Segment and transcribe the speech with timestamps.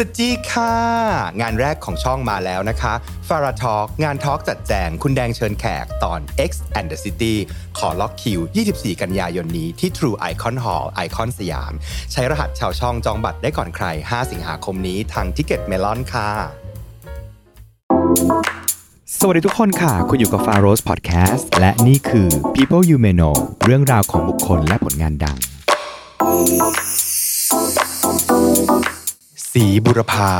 [0.00, 0.74] สจีค่ะ
[1.40, 2.94] งานแรกของช่องมาแล้วนะคะ
[3.28, 7.34] FAROSE Talk งาน talk จัดแจงคุณแดงเชิญแขกตอน X and the City
[7.78, 8.40] ขอล็อกคิว
[8.70, 11.72] 24 กันยายนนี้ที่ True Icon Hall ไอคอนสยาม
[12.12, 16.30] ใช้รหัสชาวช่องจองบัตรได้ก่อนใคร 5 สิงหาคมนี้ทาง Ticketmelon ค่ะ
[19.18, 25.38] สวัสดีทุกคนค่ะ คุณอยู่กับ f a r o s Podcast และนี่คือ People You May Know เรื่องราวของบุคคลและผลงานดัง
[29.52, 30.32] สีบุรพา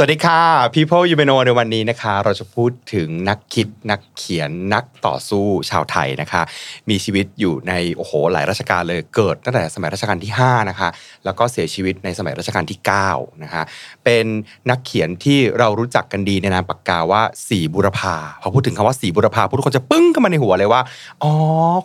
[0.00, 0.40] สวัสดีค่ะ
[0.74, 6.42] People You Know ในวันนี้นะคะ เราจะพูดถึงนักคิดนักเขียนนักต่อสู้ชาวไทยนะคะ
[6.90, 10.88] มีชีวิตอยู่ในโอ้โหหลายราชการเลยเกิดตั้งแต่สมัยรัชกาลที่ 5 นะคะ
[11.24, 12.78] แล้วก็เสียชีวิตในสมัยรัชกาลที่
[13.10, 13.62] 9นะคะ
[14.04, 14.26] เป็น
[14.70, 20.80] นักเขียนที่เรารู้จักกันดีในนามปากกาว่าสีบุรพาพอพูดถึงคำว่าสีบุรพาทุกคนจะปึ้งเข้ามาในหัวเลยว่า
[21.22, 21.32] อ๋อ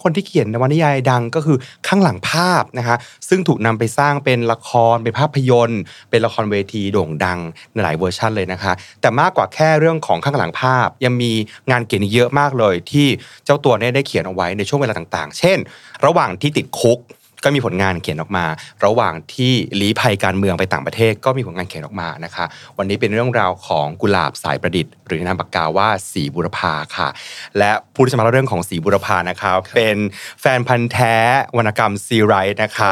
[0.04, 2.96] คนที่เขียนนวนิยายดังก็คือข้างหลังภาพนะคะ
[3.30, 7.42] ซึ่งถูกนำไปสร้างเป็นละครเป็นภาพยนตร์ เป็นละครเวทีโด่งดัง
[7.74, 11.32] ในหลายเวอร์ชันเลยนะคะ แต่มากกว่าแค่เรื่องของข้างหลังภาพ ยังมี
[11.72, 13.08] งานเขียนอีกเยอะมากเลย ที่
[13.46, 15.58] เจ้าตัวเนี่ยได้เขียนเอาไว้ในช่วงเวลาต่างๆ เช่น
[16.06, 17.00] ระหว่างที่ติดคุก
[17.44, 18.46] ก็มีผลงานเขียนออกมา
[18.86, 22.46] ระหว่างที่ลี้ภัยการเมืองไปต่างประเทศก็มีผลงานเขียนออกมานะคะ
[22.78, 27.10] วันนี้เป็นเรื่องราวของกุหลาบสายประดิษฐ์ หรือในนามปากกาว่าสีบุรพาค่ะ
[27.58, 29.98] และผู้ที่จะมาเล่าเรื่องของสีบุรพานะคะเป็น
[30.42, 31.16] แฟนพันธ์แท้
[31.58, 32.92] วรรณกรรมซีไรต์นะคะ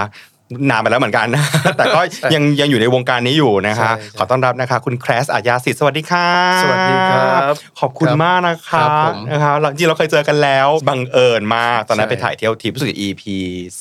[0.69, 1.27] นานไปแล้วเหมือนกัน
[1.77, 2.01] แต่ก็
[2.33, 6.27] ยังยังอยู่ในวงการนี้อยู่นะคะใช่ใช่ขอต้อนรับนะคะ คุณแคลสอาญาสิทธิ์สวัสดีค่ะ
[6.63, 13.23] สวัสดีครับ ขอบคุณครับมากนะครัคะบผมนะคะเราจริงๆเราเคยเจอกันแล้วบังเอิญมากตอนนั้นใช่ไปถ่ายเที่ยวทิปรู้สึก EP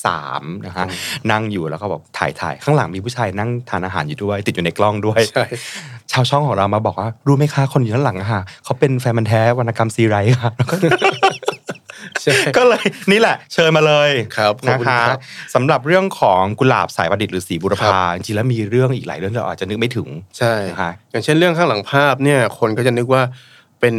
[0.05, 0.85] สามนะคะ
[1.31, 5.45] นั่งอยู่แล้วก็บอกถ่ายถ่ายข้างหลังมีผู้ชายนั่งทานอาหารอยู่ด้วย ติดอยู่ในกล้องด้วยใช่
[6.13, 10.69] ชาวช่องของเรามาบอกว่ารู้ไหมคะคนอยู่ด้านหลังอะค่ะเขาเป็นแฟนมันธุ์แท้วรรณกรรมซีไรต์ค่ะแล้ว
[12.27, 15.21] ก็ใช่ก็เลยนี่แหละ เชิญมาเลยครับขอบนะคุณคะครับ
[15.55, 23.23] สำหรับเรื่องของกุหลาบสายประดิษฐ์หรือสีบุรครัพาบจริงๆแล้วมีเรื่องอีกหลายเรื่องที่เราอาจจะนึกไม่ถึงใช่นะคะอย่างเช่นเรื่องข้างหลังภาพเนี่ยคนก็จะนึกว่า
[23.81, 23.97] เป็น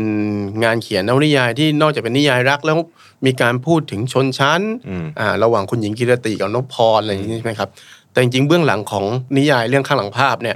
[0.64, 2.78] งานเขียนนวนิยายที่นอกจากเป็นนิยายรักแล้ว
[3.26, 7.70] มีการพูดถึงชนชั้นอืมอ่าระหว่างคุณหญิงกิรติกับนพพรอะไรอย่างนี้ใช่ไหมครับ
[8.12, 9.06] แต่จริงๆเบื้องหลังของ
[9.38, 10.56] นิยายเรื่องข้างหลังภาพเนี่ย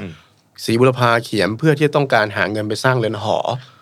[0.63, 3.74] ศรีบุรพาเขียนเพื่อที่จะต้องการหาเงินไปสร้างเรือนหออ่าอ่า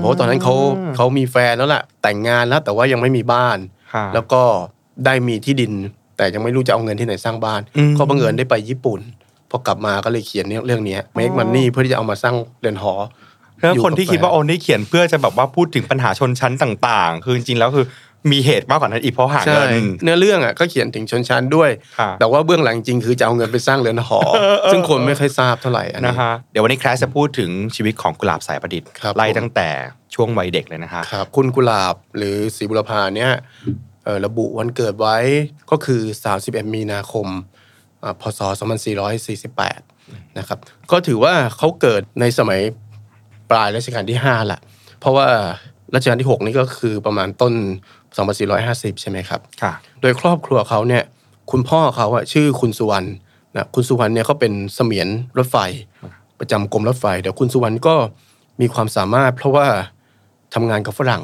[0.00, 0.54] เพราะว่าตอนนั้นเขา
[0.96, 3.58] เขามีแฟนแล้วแหละแต่งงานแล้วแต่ว่ายังไม่มีบ้าน
[3.94, 4.42] ค่ะแล้วก็
[5.04, 5.72] ได้มีที่ดิน
[6.16, 9.00] แต่ยังไม่รู้จะเอาเงินที่ไหนสร้างบ้านอืมก็บังเอิญได้ไปญี่ปุ่น
[9.50, 12.94] พอกลับมาก็เลยเขียนเรื่องเนี้เมคมันนี่เพื่อที่จะเอามาสร้างเรือนหอ
[13.60, 17.86] แล้วอยู่คนที่กับคิดว่าแฟนโอนนี่เขียนเพื่อจะแบบว่าพูดถึงปัญหาชนชั้นต่าง ๆ คือจริงๆแล้วคือ
[18.32, 19.70] มีเหตุมากกว่านั้นอีกเพราะหาใช่เงิน
[20.02, 24.20] เนื้อเรื่องอะก็เขียนถึงชนชั้นด้วยค่ะแต่ว่าเบื้องหลังจริงคือจะเอาเงินไปสร้างเรือนหอ
[24.72, 29.68] ซึ่งคนไม่ค่อยทราบเท่าไหร่อันนี้นะฮะเดี๋ยววันนี้แคลสจะพูดถึงชีวิตของกุหลาบสายประดิษฐ์ครับไล่ผมตั้งแต่
[30.14, 33.32] ช่วงวัยเด็กเลยนะคะครับคุณกุหลาบหรือศรีบุรพาเนี่ย
[34.04, 35.16] เอ่อระบุวันเกิดไว้
[35.70, 36.00] ก็คือ
[36.38, 37.26] 31 มีนาคม
[38.02, 38.40] อ่าพศ
[39.20, 40.58] 2448 นะครับ
[40.90, 42.60] ก็ถือว่าเขาเกิดในสมัย
[43.50, 44.60] ปลายรัชกาลที่5ละ
[45.00, 45.26] เพราะว่า
[45.94, 47.54] รัชกาลที่ 6 นี่ก็คือประมาณต้น
[48.16, 51.02] 2450 ใช่ไหมครับค่ะโดยครอบครัวเขาเนี่ย
[51.50, 53.08] คุณพ่อเขาอะชื่อคุณสุวรรณ
[53.56, 55.56] นะคุณสุวรรณเนี่ยเขาเป็นเสมียนรถไฟ
[56.38, 57.94] ประจำกรมรถไฟแต่คุณสุวรรณก็
[58.60, 59.66] มีความสามารถ เพราะว่า
[60.54, 61.22] ทำงานกับฝรั่ง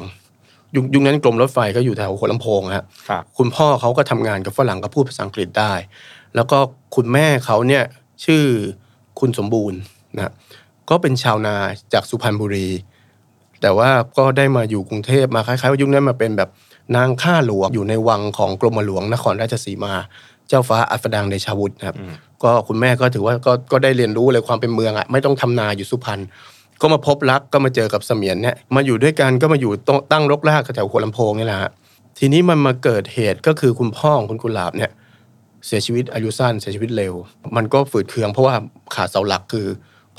[0.75, 5.73] ยุคยุคนั้นกรมรถไฟก็อยู่แถวหัวลำโพงฮะครับคุณพ่อเขาก็ทำงานกับฝรั่งก็พูดภาษาอังกฤษได้
[6.35, 6.57] แล้วก็
[6.95, 7.83] คุณแม่เขาเนี่ย
[8.25, 8.43] ชื่อ
[9.19, 9.79] คุณสมบูรณ์
[10.15, 10.33] นะ
[10.89, 11.55] ก็เป็นชาวนา
[11.93, 12.69] จากสุพรรณบุรี
[13.61, 16.49] แต่ว่าก็ได้มาอยู่กรุงเทพมาคล้ายๆว่ายุคนั้นมาเป็นแบบ
[16.95, 19.93] นางข้าหลวงอยู่ในวังของกรมหลวงนครราชสีมา
[20.49, 21.97] เจ้าฟ้าอัสดางเดชาวุฒินะครับ
[22.43, 26.19] ก็คุณแม่ก็ถือว่าก็ก็ได้เรียนรู้เลยความเป็นเมืองอะไม่ต้องทำนาอยู่สุพรรณ
[26.81, 31.71] ก็มาพบรักก็มาเจอกับเสมียนเนี่ยมาอยู่ด้วยกันก็มาอยู่ตรงตั้งรกรากแถวหัวลำโพงนี่แหละฮะ
[32.19, 34.91] ทีนี้มันมาเกิดเหตุก็คือคุณพ่อของคุณกุหลาบเนี่ย
[35.65, 37.13] เสียชีวิตอายุสั้นเสียชีวิตเร็ว
[37.55, 38.55] มันก็ฝืดเคืองเพราะว่า
[38.95, 39.65] ขาดเสาหลักคือ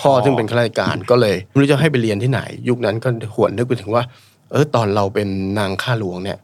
[0.00, 4.02] พ่อซึ่งเป็นข้าราชการก็เลยไม่รู้จะให้ไปเรียนที่ไหน ยุคนั้นก็หวนนึกไปถึงว่า
[4.50, 6.43] เออตอนเราเป็นนางข้าหลวงเนี่ยเ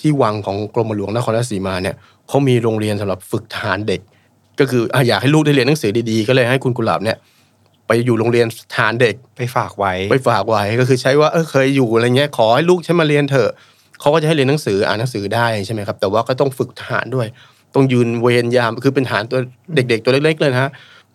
[0.00, 1.94] ที่วังของกรมหลวงนครราชสีมาเนี่ย
[2.28, 4.00] เขามีโรงเรียนสำหรับฝึกทหารเด็ก
[4.60, 7.16] ก็คืออะอยากให้ลูกได้เรียนหนังสือดีๆ ก็เลยให้คุณกุหลาบเนี่ย
[7.86, 13.50] ไปอยู่โรงเรียนทหารเด็กไปฝากไว้ไปฝากไว้ก็คือใช้ว่าเออเคยอยู่อะไรเงี้ยขอให้ลูกฉันมาเรียนเถอะ
[14.00, 17.26] เขาก็จะให้เรียนหนังสืออ่านหนังสือได้ใช่ไหมครับแต่ว่าก็ต้องฝึกทหารด้วย
[17.74, 19.40] ต้องยืนเวรยามคือเป็นทหารตัว
[19.74, 20.70] เด็ก ๆ ตัวเล็กๆเลยนะฮะ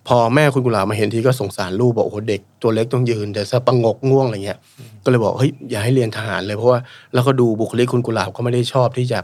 [0.08, 4.60] พอแม่คุณกุหลาบมาเห็นทีก็สงสารลูกบอกโอ้โหเด็กตัวเล็กต้องยืนแต่สะปังงกง่วงอะไรเงี้ย
[5.04, 6.80] ก็เลยบอกเฮ้ยอย่าให้เรียนทหารเลยเพราะว่า
[7.14, 9.20] แล้วก็ดูบุคลิกคุณกุหลาบก็ไม่ได้ชอบที่จะ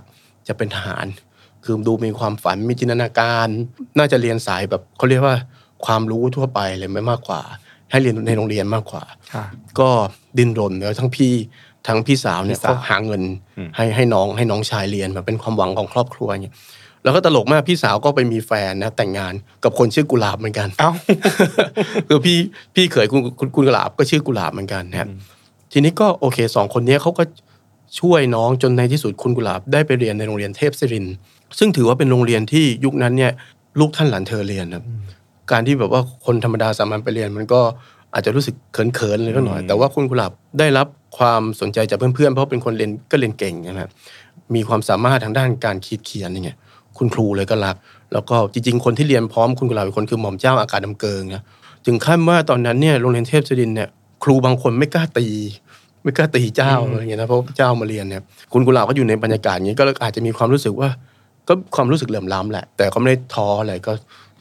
[0.48, 1.06] จะเป็นทหาร
[1.63, 3.48] คือดูมีความฝันมีจินตนาการ
[3.98, 5.36] น่าจะเรียนสายแบบเขาเรียกว่า
[5.86, 7.42] ความรู้ทั่วไปเลยไม่มากกว่า
[7.92, 9.04] ให้เรียนในโรงเรียนมากกว่า
[9.34, 9.45] ค่ะ
[9.80, 9.89] ก็
[10.38, 11.34] ดิ้นรนแล้วทั้งพี่
[11.88, 13.22] ทั้งพี่สาวเนี่ยพี่สาวก็หาเงิน
[13.57, 16.54] อืมให้ให้น้องให้น้องชายเรียนแบบเป็นความหวังของครอบครัวเนี่ย
[17.03, 19.33] แล้วก็ตลกมากพี่สาวก็ไปมีแฟนนะแต่งงาน
[19.63, 20.92] กับคนชื่อกุหลาบเหมือนกันเอ้า
[22.07, 22.38] คือพี่
[22.75, 25.09] พี่เขยคุณคุณคุณกุหลาบก็ชื่อกุหลาบเหมือนกันนะครับ
[25.71, 27.24] ทีนี้ก็โอเคสองคนเนี้ยเขาก็
[28.00, 31.15] ช่วยน้องจนในที่สุดคุณกุหลาบได้ไปเรียนในโรงเรียนเทพศิรินทร์
[31.59, 33.31] ซึ่งถือว่าเป็นโรงเรียนที่ยุคนั้นเนี่ย
[33.80, 34.83] ลูกท่านหลานเธอเรียนนะครับ
[35.51, 37.62] การที่แบบว่าคนธรรมดาสามัญไปเรียนมันก็
[38.13, 40.88] อาจจะรู้สึกเขินๆเลยก็หน่อย แต่ว่าคุณกุหลาบได้รับ
[41.18, 43.92] ความสนใจจากเพื่อนๆเพราะเป็นคนเรียนก็เรียนเก่งนะครับ
[44.56, 46.57] มีความสามารถทางด้านการคิดเขียนอย่างเงี้ย
[46.98, 47.76] คุณครูเลยก็รัก
[48.14, 51.44] แล้วก็จริง ๆ คนที่เรียนพร้อมคุณกุหลาบเป็นคนคือหม่อมเจ้าอากาศดำเกิงนะ
[51.86, 53.90] ถึงขั้นว่าตอนนั้นเนี่ยโรงเรียนเทพศิรินทร์เนี่ย
[54.24, 55.28] ครูบางคนไม่กล้าตี
[56.04, 58.22] ไม่กล้าตีเจ้าอะไรอย่างเงี้ยนะเพราะเจ้ามาเรียนเนี่ย
[58.54, 60.90] คุณกุหลาบก็อยู่ในบรรยากาศอย่างนี้ก็อาจจะมีความรู้สึกว่า
[61.48, 63.92] ก็ความรู้สึกเหลื่อมล้ำแหละ แต่ก็ไม่ได้ท้ออะไรก็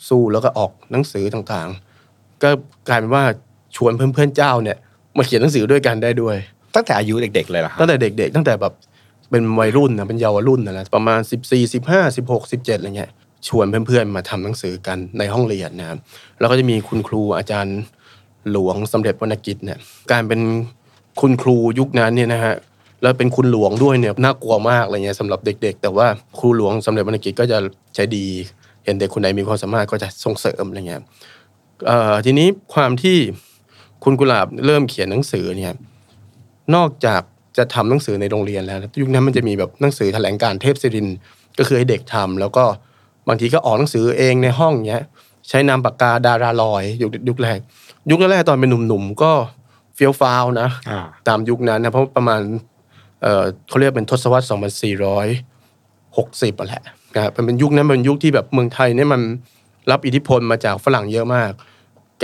[0.09, 2.51] สู้แล้วก็ออกหนังสือต่างๆ ก็
[2.89, 3.25] กลายเป็นว่า
[3.77, 4.77] ชวนเพื่อนๆเจ้าเนี่ย
[5.17, 6.37] มาเขียนหนังสือด้วยกันได้ด้วย
[6.75, 8.73] ตั้งแต่อายุเด็กๆเลยเหรอครัตั้บงแต่เด็ก ๆ ตั้งแต่แบบ
[9.31, 13.11] เป็นวัยรุ่นนะเป็นเยาวรุ่นนะะประมาณ 14 15 16 17อะไรเงี้ย
[13.49, 15.99] ชวนเพื่อนๆมาทำหนังสือกันในห้องเรียนนะครับ
[16.39, 17.79] แล้วก็จะมีคุณครูอาจารย์
[18.51, 19.79] หลวงสมเด็จวรรณกิจเนี่ย
[20.13, 20.41] การเป็น
[21.21, 22.55] คุณครูยุคนั้นเนี่ยนะฮะ
[23.03, 26.07] แล้วเป็นคุณหลวงด้วยเนี่ยน่ากลัวมากอะไรเงี้ยสำหรับเด็ก ๆ แต่ว่า
[26.39, 27.59] ครูหลวงสมเด็จวรรณกิจก็จะ
[27.95, 28.25] ใจดี
[28.85, 31.03] เห็นเด็กคนไหนมีความสามารถก็จะส่งเสริมอะไรเงี้ย
[32.25, 33.19] ทีนี้ความที่
[34.05, 35.73] คุณกุหลาบเริ่มเขียนหนังสือเนี่ย
[36.75, 37.23] นอกจาก
[37.57, 41.17] จะทำหนังสือในโรงเรียนแล้ว ยุคนั้นมันจะมีแบบหนังสือแถลงการณ์เทพศิรินทร์
[41.59, 42.65] ก็คือให้เด็กทำแล้วก็
[43.29, 45.03] บางทีก็ออกหนังสือเองในห้องเนี้ย
[45.49, 47.59] ใช้นามปากกาดาราลอยยุคยุคแรก
[48.11, 49.33] ยุคแรกๆตอนเป็นหนุ่มๆก็
[49.95, 52.41] เฟี้ยวฟ้าวนะอ่าตามยุคนั้นนะเพราะประมาณ
[53.23, 56.83] เอ่อเขาเรียกเป็นทศวรรษ 2460อะแหละ
[57.15, 59.23] นะครับมันเป็นยุคนั้นเป็นยุคที่แบบเมืองไทยเนี่ยมัน
[59.91, 61.51] รับอิทธิพลมาจากฝรั่งเยอะมาก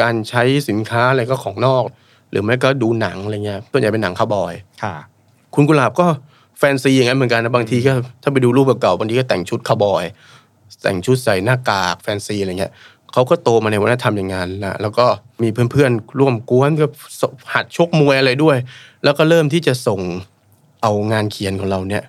[0.00, 1.84] การใช้สินค้าอะไรก็ของนอก
[2.30, 4.52] หรือไม่ก็ดูหนังอะไรเงี้ยส่วนใหญ่เป็นหนังคาวบอย
[5.56, 6.06] ค่ะคุณกุหลาบก็
[6.58, 7.92] แฟนซีอย่างนั้นเหมือนกันนะบางทีก็
[8.22, 10.04] ถ้าไปดูรูปเก่าๆบางทีก็แต่งชุดคาวบอย
[10.82, 12.72] แต่งชุดใส่หน้ากากแฟนซีอะไรเงี้ย
[13.12, 15.06] เขาก็โตมาในวัฒนธรรมอย่างนั้นนะแล้วก็
[15.42, 16.86] มีเพื่อนๆร่วมกวนก็
[17.54, 18.56] หัดชกมวยอะไรด้วย
[19.04, 20.00] แล้วก็เริ่มที่จะส่ง
[20.82, 22.02] เอางานเขียนของเราเนี่ย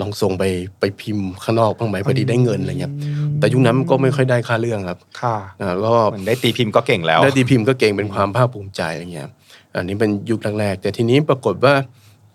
[0.00, 0.44] ลองส่งไป
[0.80, 2.92] ไปพิมพ์ข้างนอกบ้างไหมพอดีได้เงินอะไรเงี้ย
[3.38, 9.28] แต่ยุคนั้นมันก็ไม่ค่อยได้ค่าเรื่องครับ ค่ะอ่าก็เหมือนได้ตีพิมพ์ก็เก่งแล้วได้ตีพิมพ์ก็เก่งเป็นความภาคภูมิใจอะไรเงี้ย
[9.74, 11.74] อันนี้เป็นยุคแรกๆแต่ทีนี้ปรากฏว่า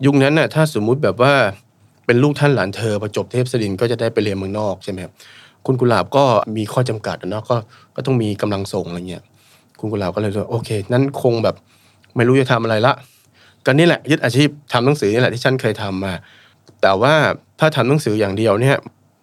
[0.06, 1.32] ยุคนั้นน่ะถ้าสมมุติแบบว่า
[2.06, 5.12] เป็นลูกท่านหลานเธอประจบเทพศรินทร์ก็จะได้ไปเรียนเมืองนอกใช่ไหมครับ
[5.66, 6.24] คุณกุหลาบก็
[6.56, 7.56] มีข้อจำกัดอะเนาะก็
[7.96, 9.22] ก็ต้องมีกำลังส่งอะไรเงี้ย
[9.80, 11.54] คุณกุหลาบก็เลยว่าโอเค นั้นคงแบบ
[12.16, 12.92] ไม่รู้จะทำอะไรละ
[13.66, 16.12] ก็นี่แหละยึดอาชีพทำหนังสือนี่แหละที่ฉันเคยทำมา
[16.82, 17.14] แต่ว่า
[17.60, 18.76] ถ้าทำหนังสืออย่างเดียวเนี่ย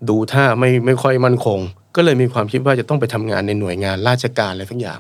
[0.10, 1.60] ดูท่าไม่ไม่ค่อยมั่นคง
[1.96, 5.00] ก็เลยมีความคิดว่าจะต้องไปทำงานในหน่วยงานราชการอะไรสักอย่าง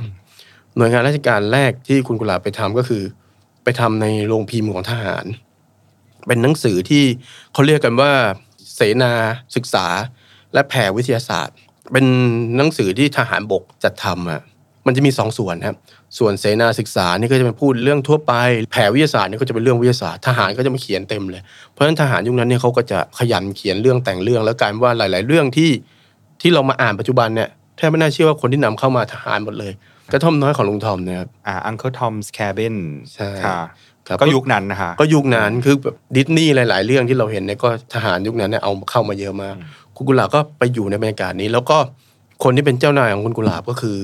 [0.77, 3.03] หน่วยงานราชการแรกที่คุณกุหลาบไปทำก็คือ
[3.63, 5.25] ไปทำในโรงพิมพ์ของทหาร
[6.27, 7.03] เป็นหนังสือที่
[7.53, 8.12] เขาเรียกกันว่า
[8.75, 9.13] เสนา
[9.56, 9.85] ศึกษา
[10.53, 11.56] และแผ่วิทยาศาสตร์
[11.94, 12.06] เป็น
[12.57, 14.41] หนังสือที่ทหารบกจัดทำอะ
[14.85, 15.77] มันจะมีสองส่วนครับ
[16.18, 18.33] ส่วนเสนาศึกษานี่ก็จะเป็นพูดเรื่องทั่วไป
[18.71, 21.41] แผ่วิทยาศาสตร์นี่ก็จะเป็นเรื่องวิทยาศาสตร์ทหารก็จะมาเขียนเต็มเลย
[21.71, 25.71] เพราะฉะนั้นทหารยุคนั้นเนี่ยเขาก็จะขยันเขียนเรื่องแต่งเรื่อง แล้วกลายเป็นว่าหลาย ๆ เรื่องที่
[26.41, 29.74] ที่เรามาอ่านปัจจุบันเนี่ยแทบไม่น่าเชื่อว่าคนที่นำเข้ามาทหารหมดเลย
[30.12, 32.75] กระท่อมน้อยของลุงทอมเนะครับอ่า Uncle Tom's Cabin
[33.13, 33.68] ใช่ค่ะครับ
[34.21, 39.56] ก็ยุคนั้นนะคะก็ยุคนั้นคือแบบดิสนีย์หลาย ๆ เรื่องที่เราเห็นเนี่ยก็ทหารยุคนั้นเนี่ยเอาเข้ามาเยอะมาก
[39.95, 41.77] คุณกุหลาบก็ไปอยู่ในบรรยากาศนี้ แล้วก็
[42.44, 44.00] คนที่เป็นเจ้านายของคุณกุหลาบก็คือ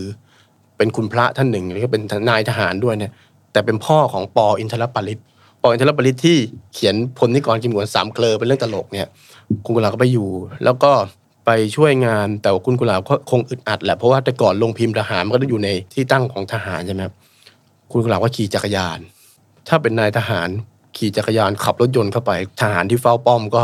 [0.78, 3.12] เป็นคุณพระท่านหนึ่งแล้วก็เป็นนายทหารด้วยเนี่ย
[3.52, 5.20] แต่เป็นพ่อของปออินทรปาริต
[5.62, 6.38] ปออินทรปาริตที่
[6.74, 9.08] เขียนพลนิกรกิมหวนสามเคลอเป็นเรื่องตลกเนี่ย
[9.66, 10.30] คุณกุหลาบก็ไปอยู่
[10.64, 10.92] แล้วก็
[11.46, 17.16] ไปช่วยงานแต่ว่าคุณกุหลาบก็คงอึดอัดแหละเพราะว่าแต่ก่อนลงพิมพ์ทหารมันก็ต้องอยู่ในที่ตั้งของทหารใช่ไหมครับ
[17.92, 19.00] คุณกุหลาบก็ขี่จักรยาน
[19.70, 20.50] ถ้าเป็นนายทหาร
[20.98, 23.64] ขี่จักรยานขับรถยนต์เข้าไป ทหารที่เฝ้าป้อมก็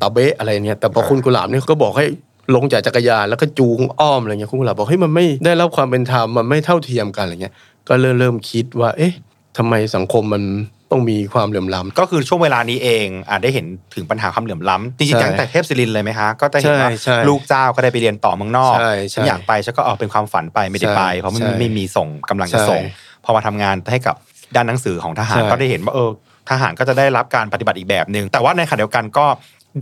[0.00, 2.06] ตะเบะอะไรเนี่ย แต่พอคุณกุหลาบเนี่ยก็บอกให้
[2.54, 7.54] ลงจากจักรยานแล้วก็จูงอ้อมอะไรเงี้ยคุณกุหลาบบอกเฮ้ยมันไม่ได้รับความเป็นธรรมมันไม่เท่าเทียมกันอะไรเงี้ย
[7.88, 9.12] ก็เริ่มเริ่มคิดว่า เอ๊ะ
[9.58, 10.42] ทำไมสังคมมัน
[10.90, 24.16] ต้องมีความเหลื่อมล้ำก็คือช่วงเวลานี้เองอาจได้เห็นถึงปัญหาความเหลื่อมล้ำจริงใช่ๆตั้งแต่เทพศิรินทร์เลยไหมคะก็จะเห็นว่าใช่ใช่ลูกเจ้าก็ได้ไปเรียนต่อเมืองนอกใช่ใช่ฉันอยากไปฉันก็เออเป็นความฝันไปไม่ได้ไปใช่เพราะไม่ใช่ไม่มีส่งกำลังจะส่งใช่พอมาทำงานให้กับ
[24.56, 26.10] ด้านหนังสือของทหารใช่ก็ได้เห็นว่าเออ
[26.50, 29.26] ทหารก็จะได้รับการปฏิบัติอีกแบบหนึ่งแต่ว่าในขณะเดียวกันก็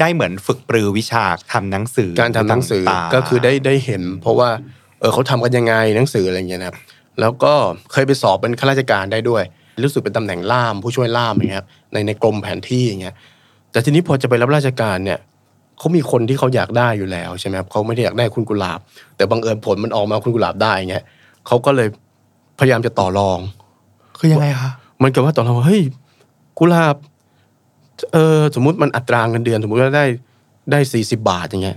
[0.00, 4.48] ได้เหมือนฝึกปรือวิชาทำหนังสือการทำหนังสือต่างๆก็คือได้ได้เห็น เพราะว่า
[5.00, 6.76] เออเขาทำกันยังไงหนังสืออะไรเงี้ยนะครับ
[7.20, 7.52] แล้วก็
[7.92, 9.42] เคยไปสอบเป็นข้าราชการได้ด้วย
[9.84, 13.14] รู้สึกเป็นตำแหน่งล่ามผู้ช่วยล่ามอย่างเงี้ยครับในในกรมแผนที่อย่างเงี้ย
[13.72, 15.18] แต่ทีนี้พอจะไปรับราชการเนี่ย
[15.78, 18.80] เขามีคนที่เขาอยากได้อยู่แล้วใช่ไหมครับเขาไม่ได้อยากได้คุณกุหลาบ
[19.16, 21.04] แต่บังเอิญผลมันออกมาคุณกุหลาบได้อย่างเงี้ย
[21.46, 21.88] เขาก็เลย
[22.58, 23.38] พยายามจะต่อรอง
[24.20, 24.70] คือยังไงคะ
[25.02, 25.82] มันกับว่าต่อรองว่าเฮ้ย
[26.58, 26.96] กุหลาบ
[28.12, 30.04] เออสมมุติมันอัตราเงินเดือน สมมุติว่าได้
[30.70, 31.76] ได้สี่สิบาทอย่างเงี้ย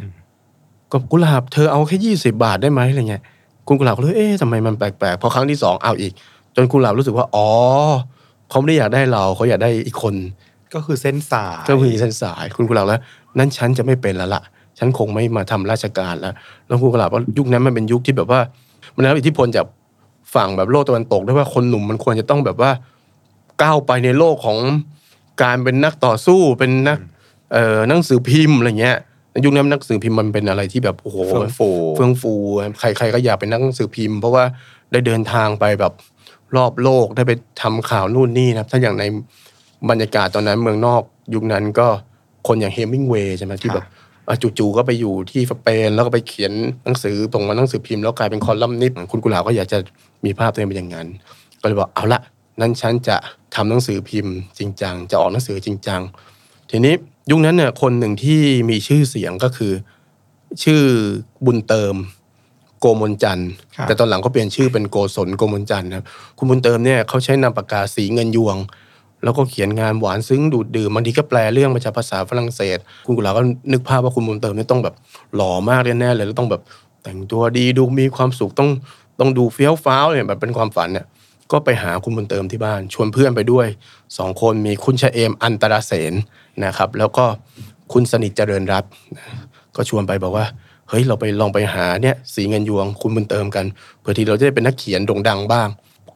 [0.92, 3.24] ก็กุหลาบเธอเอาแค่ยี่สิบาทได้ไหมอะไรเงี้ย
[3.68, 6.14] คุณกุหลาบก็เลยเอ๊ะทำไมมันแปลกๆพอครั้งที่สองเอาอีก
[6.56, 7.48] จนกุหลาบรู้สึกว่า อ๋อ
[8.50, 10.16] เขาไม่ได้อยากได้เราเขาอยากได้อีกคน
[10.74, 13.02] ก็คือเส้นสายก็คือเส้นสาย คุณกุหลาบแล้ว
[13.38, 14.42] นั้นฉันจะไม่เป็นแล้วละ
[14.78, 16.34] ฉันคงไม่มาทำราชการแล้ว
[16.68, 18.40] แล้วคุณกุหลาบว่ายุคนั้นมันเป็นยุคที่แบบว่า
[18.96, 19.66] มันได้รับอิทธิพลจาก
[20.36, 22.72] ฝั่งแบบโลกตะวันตกด้วยว่าคนหนุ่มมันควรจะต้องแบบว่า
[23.62, 24.60] ก้าวไปในโลกของ
[25.44, 26.98] การเป็นนักต่อสู้เป็นนัก
[27.54, 28.98] เอ่อหนังสือพิมพ์อะไรเงี้ย
[29.32, 32.34] ในยุคนั้นหนังสือพิมพ์มันเป็นอะไรที่แบบโอ้โหเฟื่องฟูเฟื่องฟู
[32.80, 34.44] ใครๆก็อยากเป็นนักหนังสือพิมพ์ เพราะว่า
[34.92, 35.94] ได้เดินทางไปแบบ
[36.56, 39.04] รอบโลกได้ไปทำข่าวนู่นนี่นะครับถ้าอย่างใน
[39.90, 41.02] บรรยากาศตอนนั้นเมืองนอก
[41.34, 41.88] ยุคนั้นก็
[42.48, 43.90] คนอย่างเฮมิงเวย์ใช่ไหมที่แบบอะ
[44.42, 46.52] จู่ๆก็ไปอยู่ที่สเปนแล้วก็ไปเขียน
[46.86, 49.78] หนังสือตรงมาหนังสือพิมพ์แล้วกลายเป็นคอลัมนิสต์คุณกุหลาบก็อยากจะ
[50.26, 51.08] มีภาพตัวเองเป็นอย่างนั้น
[51.62, 52.20] ก็เลยบอกเอาละ
[52.62, 53.16] นั้นฉันจะ
[53.56, 56.02] ทำหนังสือพิมพ์จริงจังจะออกหนังสือจริงจัง
[56.70, 56.94] ทีนี้
[57.32, 59.74] ยุคนั้นเนี่ยคนหนึ่งที่มีชื่อเสียงก็คือ
[60.64, 60.82] ชื่อ
[61.46, 61.96] บุญเติม
[62.80, 66.06] โกมลจันทร์ครับแต่ตอนหลังเขาเปลี่ยนชื่อเป็นโกศลโกมลจันทร์นะครับ
[66.38, 68.58] คุณบุญเติมเนี่ยเขาใช้นามปากกาสีเงินยวง
[69.24, 74.96] แล้วก็เขียนงานหวานซึ้งดูดดื่มบางทีก็แปลเรื่องมาจากภาษาฝรั่งเศส คุณกุหลาบก็นึกภาพว่าคุณบุญเติมนี่ต้องแบบ
[75.36, 76.62] หล่อมากแน่เลยแล้วต้องแบบ
[77.04, 78.70] แต่งตัวดีดูมีความสุขต้อง
[79.20, 81.06] ต้องดูเฟี้ยวฟ้าวเนี่ยแบบเป็นความฝันเนี่ย
[81.52, 83.68] ก็ไปหาคุณบุญเติมที่บ้าน ชวนเพื่อนไปด้วย
[84.18, 86.14] สองคนมีคุณชะเอมอันตรเสน
[86.66, 87.26] นะครับ แล้วก็
[87.94, 88.92] คุณสนิทเจริญรัตน์
[89.76, 90.46] ก็ชวนไปบอกว่า
[90.90, 93.66] เฮ้ยเราไปลองไปหาเนี่ยสีเงินยวงคุณบุญเติมกัน
[94.00, 95.68] เผื่อที่เราจะได้เป็นนักเขียนโด่งดังบ้าง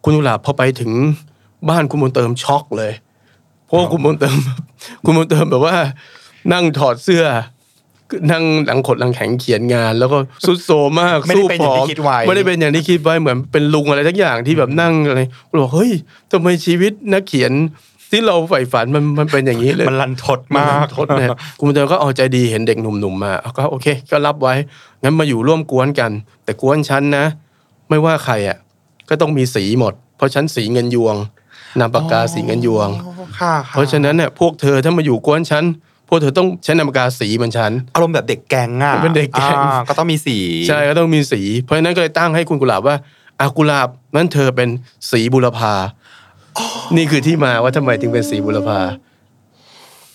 [0.04, 0.92] คุณกุหลาบพอไปถึง
[1.70, 2.92] บ้านคุณบุญเติมช็อกเลย
[3.66, 4.38] เพราะว่าคุณบุญเติม
[5.06, 5.76] คุณบุญเติมแบบว่า
[6.54, 7.26] นั่งถอดเสื้อ
[8.32, 15.22] นั่งหลังขดหลังแข็งเขียนงาน แล้วก็สุดโซมมากไม่ได้สู้เป็นผอย่างอที่มคิดไว้ไม่ได้เป็นอย่างที่คิดไว้เหมือนเป็นลุงอะไรทักอย่างที่แบบนั่งอะไร
[15.62, 15.92] บอกเฮ้ย
[16.32, 17.52] ทำไมชีวิตนักเขียน
[18.12, 24.54] ที่เราใฝ่ฝันมันมันเป็นอย่างนี้เลยมันรันทดมากทดเนี่ยคุณบุญเติมก็เอาใจดีเห็นเด็กหนุ่มๆมาก็โอเค ก็รับไว้
[25.04, 26.12] งั้นมาอยู่ร่วมกวนกัน
[26.44, 27.26] แต่กวนฉันนะ
[27.90, 28.58] ไม่ว่าใครอะ
[29.10, 31.16] ก็ต้องมีสีหมด เพราะฉันสีเงินยวง
[31.80, 32.90] นามปากกาสีเงินยวง
[33.40, 35.64] ค่ะเพราะฉะนั้นเนี่ยพวกเธอถ้ามาอยู่กวนฉัน
[36.10, 42.96] พวกเธอต้องใช้นามปากกาสีเหมือนฉันอารมณ์แบบเด็กแก๊งอะเป็นเด็กแก๊งอ่าก็ต้องมีสีใช่ก็ต้องมีสี เพราะฉะนั้นก็เลยตั้งให้คุณกุหลาบว่า
[43.42, 44.70] อากุหลาบนั่นเธอเป็น
[45.12, 45.74] สีบุรพา
[46.96, 48.80] นี่คือที่มาว่าทำไมถึงเป็นสีบุรพา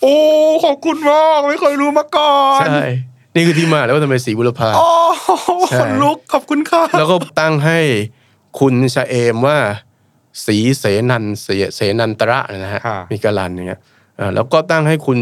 [0.02, 0.16] โอ้
[0.64, 2.84] ขอบคุณมากไม่เคยรู้มาก่อนใช่
[3.34, 4.88] นี่คือที่มาแล้วว่าทำไมสีบุรพาโอ้
[5.68, 7.78] ใช่คนลุกขอบคุณค่ะแล้วก็ตั้งให้
[8.60, 9.58] คุณชะเอมว่า
[10.46, 13.80] สีเสนันเสเสนันตระนะฮะค่ะมีกาลันอย่างเงี้ย
[14.18, 15.18] อ่าแล้วก็ตั้งให้คุณ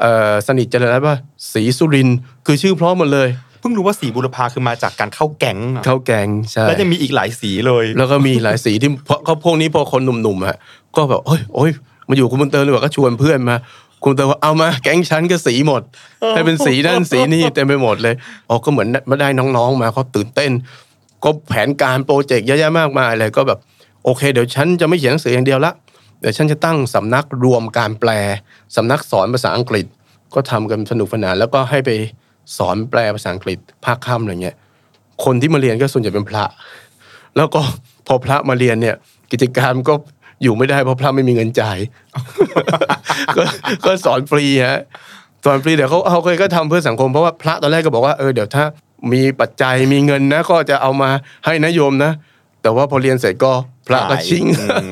[0.00, 1.16] เอ่อสนิทเจริญรัตน์ว่า
[1.52, 3.28] สีสุรินทร์คือชื่อพร้อมหมดเลย
[3.60, 10.56] เพิ่งรู้ว่าสีบุรพาคือมาจากการเข้าแก๊งอะเข้าแกงใช่แล้วยังมีอีกหลายสีเลย แล้วก็มีหลายสีที่เพราะเขาพวกนี้พอคนหนุ่มๆอะ
[10.96, 11.70] ก็แบบโอ้ยโอ้ย
[12.08, 13.56] มาอยู่คุณบุญเติมเลยว่าก็ชวนเพื่อนมา
[14.02, 15.82] คุณบุญเติมว่าเอามาแก๊งฉันก็สีหมด
[16.34, 18.14] ให้เป็นสีนั่นสีนี่เต็มไปหมดเลย
[18.48, 20.50] อ๋อก็เหมือนมาได้น้องๆมาเขาตื่นเต้น
[21.24, 23.58] ก็แผนการโปรเจกต์เยอะแยะมากมายเลยก็แบบ
[24.04, 25.72] โอเค เดี๋ยวฉันจะไม่เขียนหนังสืออย่างเดียวละ
[26.20, 28.10] เดี๋ยวฉันจะตั้งสำนักรวมการแปล
[28.76, 29.86] สำนักสอนภาษาอังกฤษ
[30.34, 31.90] ก็ทำกันสนุกสนานแล้วก็ให้ไป
[32.56, 34.56] สอนแปลภาษาอังกฤษภาคค่ำอะไรเงี้ย
[35.24, 36.44] คนที่มาเรียนก็ส่วนใหญ่เป็นพระ
[37.36, 37.60] แล้วก็
[38.06, 38.96] พอพระมาเรียนเนี่ย
[39.32, 39.94] กิจการก็
[40.42, 41.78] อยู่ไม่ได้เพราะพระไม่มีเงินจ่าย
[43.84, 44.80] ก็สอนฟรีฮะ
[45.44, 48.64] สอนฟรีเดี๋ยวเขาเขาเคยก็ทำเพื่อสังคมเพราะว่าพระตอนแรกก็บอกว่าเออเดี๋ยวถ้า
[49.12, 51.10] มีปัจจัยมีเงินนะ ก็จะเอามา
[51.44, 52.12] ให้นโยมนะ
[52.62, 53.52] แต่ว่าพอเรียนเสร็จก็
[53.86, 54.88] พระก็ชิงอืม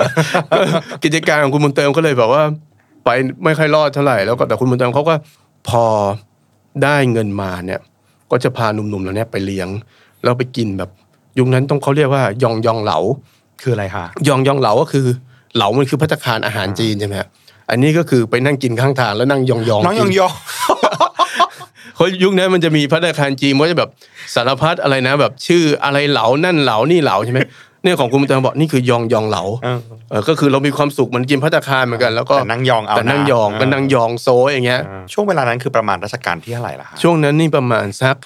[0.51, 0.57] ก็
[1.05, 2.43] กิจการของคุณบุญเติมก็เลยแบบว่า
[3.05, 3.09] ไป
[3.45, 5.15] ไม่ค่อยรอดเท่าไหร่แล้วก็แต่คุณบุญเติมเขาก็
[5.69, 5.85] พอ
[6.83, 7.81] ได้เงินมาเนี่ย
[8.31, 9.69] ก็จะพาหนุ่มๆเหล่านี้ไปเลี้ยง
[10.23, 10.91] แล้วไปกินแบบ
[11.39, 12.99] ยุคนั้นต้องเขาเรียกว่ายองยองเหลา
[13.61, 15.07] คืออะไรคะยองยองเหลาก็คือ
[15.57, 17.29] เหลามันคือพัตตาคารอาหารจีนใช่ไหมฮะ
[17.71, 20.33] อันนี้ก็คือไปนั่งกินข้างทางแล้วนั่งยองยองน้องยองยอง
[21.99, 23.91] เพราะยุคนั้นมันจะมีพัตตาคารจีนว่าจะแบบ
[24.35, 27.41] สารพัดอะไรนะ แบบชื่ออะไรเหลานั่นเหลานี่เหลาใช่ไหม
[27.83, 38.17] เนี่ยของคุณบุญเติมบอกนี่คือยองยองเหลาเออเออก็คือเรามีความสุขเหมันกินพัตตาคารเหมือนกันแล้วก็แต่นั่งยองเอาแต่นั่งนะยองเออก็นั่งยองโซยอย่างเงี้ยอ่าช่วงเวลานั้นคือประมาณรัชกาลที่เท่าไหร่ล่ะคะช่วงนั้นนี่ประมาณสัก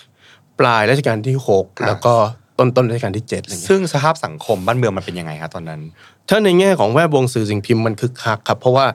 [0.61, 2.15] ปลายรัชกาลที่หกครับแล้วก็
[2.59, 5.81] ต้นต้นรัชกาลที่เจ็ดอะไรเงี้ยซึ่งสภาพสังคมบ้านเมืองมันเป็นยังไงคะตอนนั้น
[6.29, 8.87] ถ้าในแง่ของแวดวงสื่อสิ่งพิมพ์มันคึกคักครับ เพราะว่า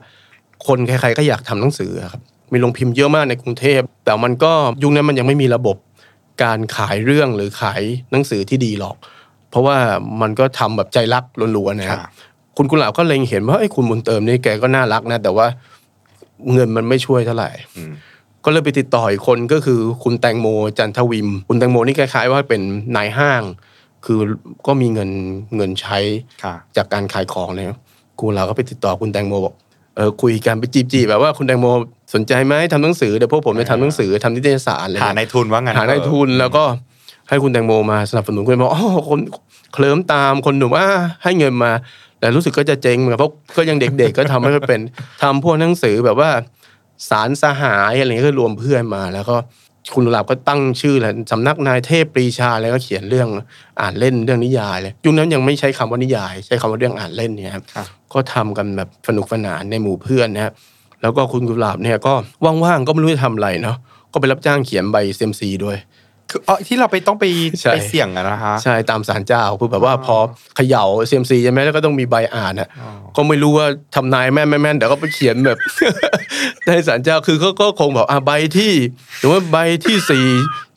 [0.66, 4.52] คนใครๆก็อยากทำหนังสือครับ มีโรงพิมพ์เยอะมากในกรุงเทพ แต่มันก็
[4.82, 5.76] ยุคนั้นมันยังไม่มีระบบ
[6.42, 8.96] การขายเรื่องหรือขายหนังสือที่ดีหรอก
[9.50, 9.76] เพราะว่า
[10.20, 11.24] มันก็ทำแบบใจรัก
[11.56, 12.10] ล้วนๆนะครับครับ
[12.56, 15.46] คุณกุหลาบก็เล็งเห็นว่าไอ้ยคุณบุญเติมนี่แกก็น่ารักนะ แต่ว่า
[16.52, 17.92] เงินมันไม่ช่วยเท่าไหร่อืม
[18.44, 20.46] ก็เลยไปติดต่ออีกคนก็คือคุณแตงโม
[20.78, 22.62] จันทวิม คุณแตงโมนี่คล้ายๆว่าเป็น
[22.96, 23.42] นายห้าง
[24.04, 24.18] คือ
[24.66, 25.10] ก็มีเงิน
[25.56, 25.98] เงินใช้
[26.42, 27.68] ค่ะจากการขายของเนี่ย
[28.18, 29.54] กูเราก็ไปติดต่อคุณแตงโมบอก
[29.96, 31.66] เออคุยกันไปจีบจีบแบบว่าคุณแตงโม
[32.14, 36.64] สนใจไหมทำหนังสือเดี๋ยวพวกผมจะทำหนังสือทำนิตยสารอะไรหาเงี้ยในทุนว่างั้นหาได้ทุนแล้วก็
[37.28, 39.20] ให้คุณแตงโมมาสนับสนุนคุณบอกอ๋อคน
[39.74, 40.86] เคลิ้มตามคนหนุ่มอ่า
[41.22, 41.72] ให้เงินมา
[42.18, 44.80] แต่รู้สึกก็จะเจ๊งเหมือนกันเพราะก็ยังเด็ก ๆ ก็ทำไม่ค่อยเป็น
[45.22, 46.30] ทำพวกหนังสือแบบว่า
[47.10, 49.36] สารสหายอะไรเงี้ยก็รวมเพื่อนมา แล้วก็
[49.94, 53.28] คุณกุหลาบก็ตั้งชื่อแหละสำนักนายเทพปรีชาอะไรก็เขียนเรื่อง
[53.80, 60.52] อ่านเล่นเรื่องนิยายเลยยุคนั้นยังไม่ใช้คำว่านิยาย ใช้คำว่าเรื่องอ่านเล่นเนี่ยครับครับก็ทำกันแบบสนุกสนานในหมู่เพื่อนนะฮะ
[61.02, 62.14] แล้วก็คุณกุหลาบเนี่ยก็
[62.64, 63.76] ว่างๆก็ไม่รู้จะทำอะไรเนาะ
[64.12, 65.76] ก็ไปรับจ้างเขียนใบเซมซีด้วย
[66.30, 67.24] คืออ๋อที่เราไปต้องไป
[67.60, 70.16] ใช่ไปเสี่ยงอะนะคะใช่ตามสารเจ้าคือแบบว่าพอ
[70.56, 72.68] เขย่าเซียมซีใช่ไหมแล้วก็ต้องมีใบอ่านอะ
[73.16, 75.58] ก็ไม่รู้ว่าทำนายแม่นไม่แม่นเดี๋ยวก็ไปเขียนแบบ
[76.66, 78.74] ในสารเจ้าคือเขาก็คงบอกอะใบที่
[79.18, 80.26] หรือว่าใบที่สี่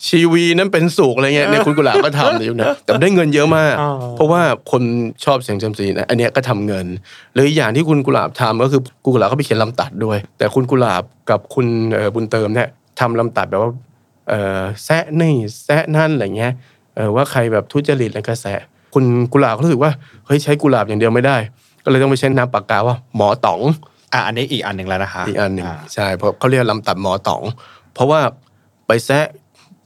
[0.07, 4.41] ชีวีนั้นเป็นสุกอะไรเงี้ยเนี่ยคุณกุหลาบก็ทำในยุคนั้นแต่ได้เงินเยอะมากอ๋อเพราะว่า
[4.71, 4.83] คน
[5.25, 6.85] ชอบเสียงเซียมซีนะอันเนี้ยก็ทำเงิน
[7.33, 13.71] หรืออกอย่างที่คุณกุหลาบทำก็คือคุณกุหลาบก็ไปเขียนลำตัดด้วย แต่คุณกุหลาบกับคุณเอ่อบุญเติมเนี่ยทำลำตัดแบบว่า
[14.29, 16.53] เออแซะนี่แซะนั่นอะไรเงี้ย
[16.95, 18.59] เออว่าใครแบบทุจริตอะไรก็แซะ
[18.93, 19.91] คุณกุหลาบก็รู้สึกว่า
[20.25, 21.37] เฮ้ยใช้กุหลาบอย่างเดียวไม่ได้
[21.83, 23.61] ก็เลยต้องไปใช้นามปากกาว่า หมอต๋อง
[24.13, 27.41] อะอันนี้อีกอันหนึ่งแล้วนะคะอีกอันหนึ่งาใช่เพราะเขาเรียกลำตัดหมอต๋อง
[27.93, 28.19] เพราะว่า
[28.87, 29.25] ไปแซะ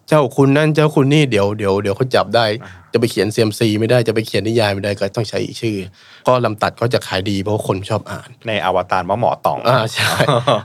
[0.08, 2.46] เจ้าคุณนั่นเจ้าคุณนี่เดี๋ยวเดี๋ยวเดี๋ยวเขาจับได้
[2.94, 5.77] จะไปเขียนเซียมซีไม่ได้จะไปเขียนนิยายไม่ได้ก็ต้องใช้อีกชื่อ
[6.27, 10.13] ก็ลำตัดก็จะขายดีเพราะว่าคนชอบอ่าน ในอวตารว่าหมอต๋องอ่าใช่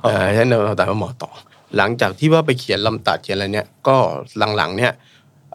[0.06, 1.30] อ่าใช่ในลำตัดว่าหมอต่อ
[1.76, 3.96] หลังจากที่ว่าไปเขียนลำตัดเขียนอะไรเนี่ยก็
[4.56, 4.92] หลังๆเนี่ย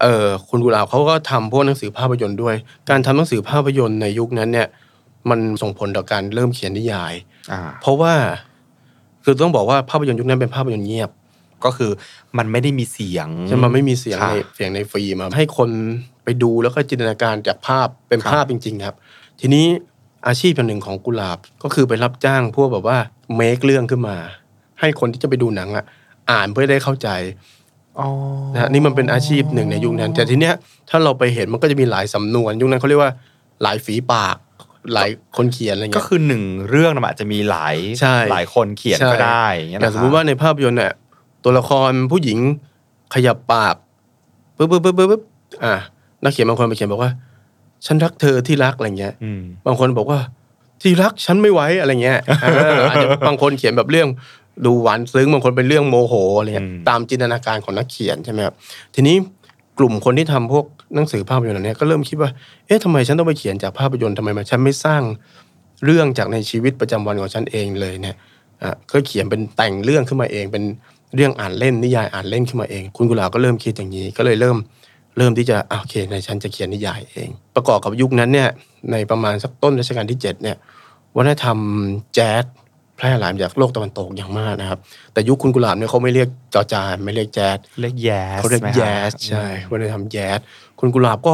[0.02, 2.56] เออคุณกุหลาบเขาก็ทำพวกหนังสือภาพยนตร์ด้วย
[2.90, 4.68] การทำหนังสือภาพยนตร์ในยุคนั้นเนี่ย
[5.30, 7.14] มันส่งผลต่อการเริ่มเขียนนิยาย
[7.52, 8.14] อ่าเพราะว่า
[9.24, 11.10] คือต้องบอกว่าภาพยนตร์ยุคนั้นเป็นภาพยนตร์เงียบ
[11.66, 11.92] ก็คือ
[12.38, 15.70] มันไม่ได้มีเสียงใช่ไหมไม่มีเสียงค่ะในเสียงในฟิล์มอะให้คน
[16.24, 18.96] ไปดูแล้วก็จินตนาการจากภาพเป็นครับภาพจริง ๆ ครับ
[19.40, 19.66] ทีนี้
[20.28, 22.98] อาชีพอย่างหนึ่งของกุหลาบก็คือไปรับจ้างพวกแบบว่า
[23.36, 24.18] เมคเรื่องขึ้นมา
[24.80, 25.86] ให้คนที่จะไปดูหนังอะ
[26.32, 27.10] อ่านเพื่อได้เข้าใจ
[28.00, 28.08] อ๋อ
[28.54, 30.54] นะฮะนี่มันเป็นอาชีพหนึ่งในยุคนั้น แต่ทีเนี้ย
[30.90, 33.12] ถ้าเราไปเห็นมันก็จะมีหลายสำนวน ยุคนั้นเขาเรียกว่า
[33.64, 34.36] หลายฝีปาก
[34.94, 40.94] หลายคนเขียนอะไรก็เงี้ยคือหนึ่งเรื่องนะมันอาจจะมีหลายใช่หลายคนเขียนใช่ก็ได้อย่างเงี้ยอย่างนะสมมติว่าในภาพยนตร์เนี่ย
[41.44, 42.40] ตัวละครผู้หญิง
[43.14, 43.76] ขยับปาก
[44.58, 45.22] ปึ๊บปึ๊บปึ๊บปึ๊บปึ๊บ
[45.64, 45.76] อะ
[46.24, 47.12] นักเขียนบางคนไปเขียนบอกว่า
[47.86, 50.20] ฉันรักเธอที่รักอะไรเงี้ยอืมบางคนบอกว่า
[50.82, 52.48] ที่รักฉันไม่ไหวอะไรเงี้ยเอ
[52.80, 54.08] ออาจจะบางคนเขียนแบบเรื่อง
[54.66, 58.56] ดูหวานซึ้งบางคนเป็นเรื่องโมโหอะไรเงี้ยอืมตามจินตนาการของนักเขียนใช่ไหมครับ
[58.96, 59.16] ทีนี้
[59.80, 60.66] กลุ่มคนที่ทำพวก
[60.96, 62.30] หนังสือภาพยนตร์เหล่านี้ก็เริ่มคิดว่า
[62.68, 65.02] เอ๊ะทำไมฉันต้องไปเขียนจากภาพยนตร์ทำไมมันฉันไม่สร้าง
[65.86, 68.16] เรื่องจากในชีวิตประจำวันของฉันเองเลยเนี่ย
[68.64, 70.64] อะก็เขียนเป็นแต่งเรื่องขึ้นมาเอง เป็น
[71.16, 74.58] เรื่องอ่านเล่นนิยายอ่านเล่นขึ้นมาเอง คุณกุหลาบก็เริ่มคิดอย่างนี้ ก็เลยเริ่ม
[75.18, 78.50] เริ่มที่จะอะโอเคในฉันจะเขียนนิยายเอง ประกอบกับยุคนั้นเนี่ย
[78.92, 80.58] ในประมาณสักต้นรัชกาลที่7เนี่ย
[81.18, 81.58] วัฒนธรรม
[82.14, 82.46] แจ๊ส
[82.98, 84.80] แพร่หลายมาจากโลกตะวันตกอย่างมากนะครับ
[85.14, 90.40] แต่ยุคคุณกุหลาบเนี่ยเขาไม่เรียกจอจานไม่เรียกแจ๊สเรียกแยสเขาเรียกไหมคะแจ๊สใช่วัฒนธรรมแจ๊ส
[90.80, 91.34] คุณกุหลาบก็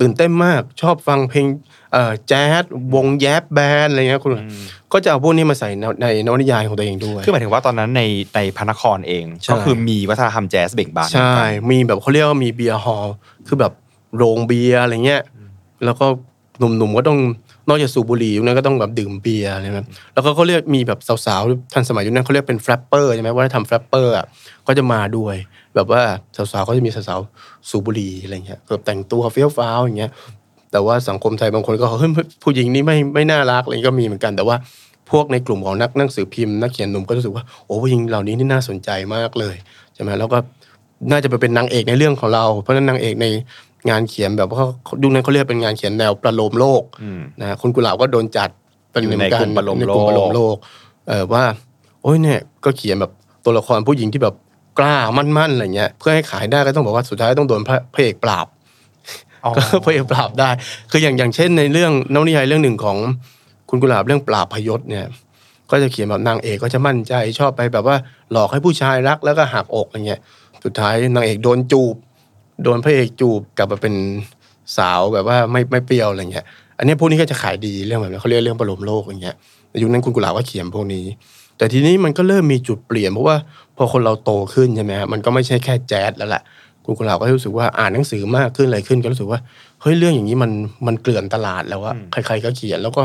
[0.00, 1.46] ตื่นเต้นมากชอบฟังเพลง
[1.92, 2.62] เอ่อแจ๊ส
[2.94, 8.02] วงแยบแบนด์อะไรเงี้ยคุณอืมก็จะเอาพวกนี้มาใส่ในในนวนิยายของตัวเองด้วย คือหมายถึงว่าตอนนั้นใน
[8.34, 11.34] ในพระนครเองใช่ก็คือมีวัฒนธรรมแจ๊สเบ่งบานใช่
[11.70, 13.14] มีแบบเขาเรียกว่ามี beer hall
[13.46, 13.72] คือแบบ
[14.16, 15.22] โรงเบียร์อะไรเงี้ย
[15.84, 16.06] แล้วก็
[16.58, 17.18] หนุ่มๆก็ต้อง
[17.70, 24.26] นอกจากสูบบุหรี่ยุคนั้นก็ต้องแบบดื่มเบียร์อะไรแบบแล้วก็เขาเรียกมีแบบสาวๆทันสมัยยุคนั้นเขาเรียกเป็น flapper ใช่ไหมว่าทำ flapper อะ
[24.66, 25.36] ก็จะมาด้วย
[25.74, 26.02] แบบว่า
[26.52, 30.10] สาวๆก็จะมีสาวๆสูบบุหรี่อะไรเงี้ยแบบแต่งตัวเฟี้ยวฟ้าวอย่างเงี้ย
[30.72, 32.10] แต่ว่าสังคมไทยบางคนก็เฮ้ย
[32.42, 34.56] ผู้หญิงนี่ไม่ไม่น่ารักอะไรก็มีเหมือนกันแต่ว่า
[35.10, 39.56] พวกในกลุ่มของนักหนังสือพิมพ์นักเขียนหนุ่มก็รู้สึกว่าโอ้ผู้หญิงเหล่านี้นี่น่าสนใจมากเลย
[39.94, 40.38] ใช่ไหมแล้วก็
[41.10, 43.26] น่าจะไปเป็นนางเอกในเรื่องของเรา เพราะฉะนั้นนางเอกใน
[43.88, 48.50] งานเขียนแบบว่าเขายุคนั้นเขาเรียกเป็นงานเขียนแนวประโลมโลกอืมนะคุณกุหลาบก็โดนจัด
[48.90, 50.56] เป็นอยู่ในเหมือนกลุ่มประโลมในกลุ่มโลกประโลมโลก
[51.08, 51.44] เออว่า
[52.02, 53.12] โอ้ยเนี่ยก็เขียนแบบ
[53.44, 54.34] ตัวละครผู้หญิงที่แบบ
[54.78, 58.46] กล้ามั่นๆอะไรเงี้ยเพื่อให้ขายได้ก็ต้องบอกว่าสุดท้ายต้องโดนพระพระเอกปราบ
[59.44, 60.50] อ๋อก็พระเอกปราบได้
[60.90, 62.96] คืออย่างอย่างเช่น ในเรื่องนวนิยายเรื่องหนึ่งของ
[63.70, 65.06] คุณกุหลาบเรื่องปราบพยศเนี่ย
[65.70, 67.96] ก็จะเขียนแบบนางเอกก็จะมั่นใจชอบไปแบบว่า
[68.32, 70.20] หลอกให้ผู้ชายรักแล้วก็หักอกอะไรเงี้ย
[70.64, 71.94] สุดท้ายนางเอกโดนจูบ
[72.62, 73.94] โดนพระเอกจูบกลับมาเป็น
[74.76, 76.44] สาวแบบว่าไม่ไม่เปรี้ยวอะไรเงี้ย
[76.78, 79.36] อันนี้พวกนี้ก็จะขายดีเรื่องแบบนี้เขาเรียกเรื่องประโลมโลกอย่างเงี้ย
[79.70, 81.04] ในยุคนั้นคุณกุหลาบก็เขียนพวกนี้
[81.58, 83.36] แต่ทีนี้มันก็เริ่มมีจุดเปลี่ยนเพราะว่า
[83.76, 86.42] พอคนเราโตขึ้นใช่ไหมฮะมันก็ไม่ใช่แค่แจ๊สแล้วแหละ
[86.84, 89.40] คุณกุหลาบก็รู้สึกว่าอ่านหนังสือมากขึ้นอะไรขึ้นก็รู้สึกว่า
[89.80, 90.50] เฮ้ยเรื่องอย่างนี้มัน
[90.86, 93.02] มันเกลื่อนตลาดแล้วอะใคร ๆก็เขียนแล้วก็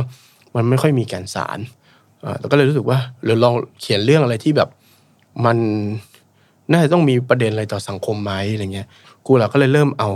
[0.56, 1.60] มันไม่ค่อยมีแก่นสาร
[2.24, 4.70] อ่าแต่ก็เลยรู้สึกว่าเราลองเขียนเรื่องอะไรที่แบบ
[5.46, 5.58] มัน
[6.72, 8.88] น่าจะต้องมีประเด็นอะไรต่อสังคมไหมอะไรเงี้ย
[9.26, 10.10] กูเราก็เลยเริ่มเอา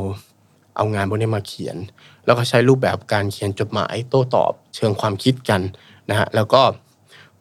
[0.78, 1.78] เอางานพวกนี้มาเขียน
[2.26, 5.62] แล้วก็ใช้รูปแบบการเขียนจดหมายโต้ตอบเชิงความคิดกัน
[6.10, 6.62] นะฮะแล้วก็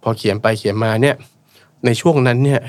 [0.03, 1.17] พออเขียนไปเขียนมาเนี่ย
[1.85, 2.61] ในช่วงนั้นเนี่ย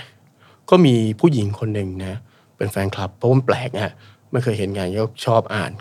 [0.70, 2.20] ก็มีผู้หญิงคนหนึ่งนะ
[2.58, 3.94] เป็นแฟนคลับเพราะว่ามันแปลกฮะ
[4.32, 5.72] ไม่เคยเห็นไงก็ชอบอ่าน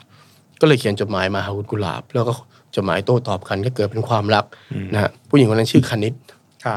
[0.60, 2.32] ก็เลยเขียนจดหมายมาหาคุณกุหลาบ แล้วก็
[2.74, 4.44] จดหมายโต้ตอบกันก็เกิดเป็นความรัก
[4.94, 6.14] นะฮะผู้หญิงคนนั้นชื่อคณิต
[6.64, 6.76] ค่ะ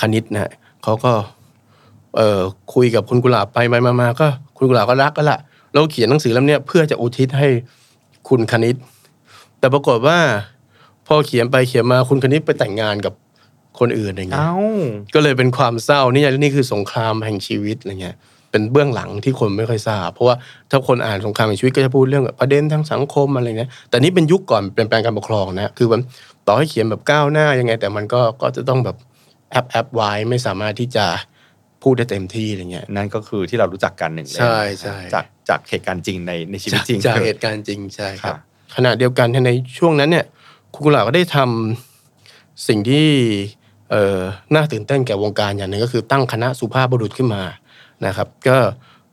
[0.00, 0.52] คณิตนะ
[0.82, 1.12] เขาก็
[2.16, 2.40] เอ่อ
[2.74, 4.26] คุยกับคุณกุหลาบไปไปมามาก็
[4.56, 5.38] คุณกุหลาบก็รักก็ละ
[5.72, 7.48] แล้วเขียนหนังสือเล่มเนี้ยเพื่อจะอุทิศให้
[8.28, 8.76] คุณคณิต
[9.58, 10.18] แต่ปรากฏว่า
[11.06, 13.14] พอเขียนไปเขียนมาคุณคณิตไปแต่งงานกับ
[13.78, 14.54] คนอื่นอะไรเงี้ยเอ้า
[15.14, 18.16] ก็เลยเป็นความเศร้านี่นี่คือสงครามแห่งชีวิตอะไรเงี้ย
[18.50, 20.36] เป็นเบื้องหลังที่คนไม่ค่อยทราบ เพราะว่า
[20.70, 26.00] ถ้าคนอ่านสงครามแห่งชีวิตก็จะพูดเรื่องแบบประเด็นทางสังคมอะไรเงี้ยแต่นี่เป็นยุคก่อนเปลี่ยนแปลงการปกครองนะคือมัน
[26.46, 28.96] ต่อให้เขียนแบบก้าวหน้ายังไง แต่มันก็ก็จะต้องแบบ
[29.50, 31.06] แอปแอปไว้ไม่สามารถที่จะ
[31.82, 38.36] พูดได้เต็มที่อะไรเงี้ยนั่นก็คือที่เรารู้จักกันหนึ่งเล่มใช่ใช่จากจากเหตุการณ์จริงในในชีวิตจริงจากเหตุการณ์จริงใช่ครับค่ะ
[38.76, 40.26] ขณะเดียวกันในช่วงนั้นเนี่ย
[40.72, 43.06] คุณกุหลาบก็ได้ทำสิ่งที่
[43.90, 44.20] เอ่อ
[44.54, 47.42] น่าตื่นเต้นแก่วงการอย่างหนึ่งก็คือตั้งคณะสุภาพบุรุษขึ้นมา
[48.06, 48.58] นะครับ ก็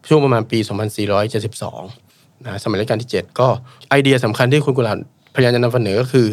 [0.07, 0.59] ช่วงประมาณปี
[1.51, 3.47] 2472นะสมัยรัชกาลที่ 7 ก็
[3.89, 4.97] ไอเดียสำคัญที่คุณกุหลาบ
[5.35, 6.27] พยายามจะนำเสนอก็คือ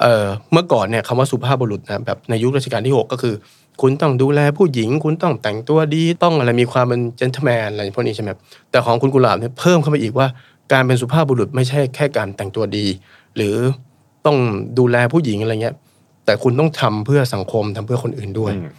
[0.00, 3.34] เอ่อเมื่อก่อนเนี่ยคำว่าสุภาพบุรุษนะแบบในยุครัชกาลที่ 6 ก็คือ
[3.80, 8.40] คุณต้องดูแลผู้หญิง คุณต้องแต่งตัวดีต้องอะไรมีความเป็นเจน t l e m แมนอะไรพวกนี้ใช่ไหมครับ
[8.70, 10.26] แต่ของคุณกุหลาบเนี่ยเพิ่มเข้าไปอีกว่า
[10.72, 12.86] การเป็นสุภาพบุรุษไม่ใช่แค่การแต่งตัวดี
[13.36, 13.54] หรือ
[14.26, 14.36] ต้อง
[14.78, 15.74] ดูแลผู้หญิงอะไรเงี้ย
[16.24, 18.70] แต่คุณต้องทำเพื่อสังคมทำเพื่อคนอื่นด้วยอืม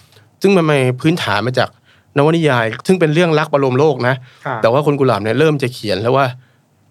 [0.42, 1.70] ซึ่งมันมาพื้นฐานมาจาก
[2.18, 6.26] นวนิยาย ซึ่งเป็นเรื่องรักบรมโลกนะค่ะแต่ว่าคนกุหลาบเนี่ยเริ่มจะเขียนแล้วว่า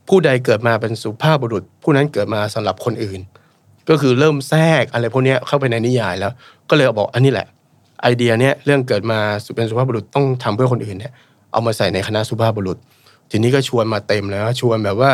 [0.08, 3.20] ผู้ใดเกิดมาเป็นสุภาพบุรุษ ผู้นั้นเกิดมาสำหรับคนอื่น
[3.88, 6.32] ก็คือเริ่มแทรกอะไรพวกเนี้ยเข้าไปในนิยายแล้ว
[6.70, 7.46] ก็เลยบอกอันนี้แหละ
[8.02, 9.18] ไอเดียเนี้ยเรื่องเกิดมา
[9.56, 11.12] เป็นสุภาพบุรุษต้องทำเพื่อคนอื่นเนี่ย
[11.52, 12.78] เอามาใส่ในคณะสุภาพบุรุษ
[13.30, 15.12] ทีนี้ก็ชวนมาเต็มแล้วชวนแบบว่า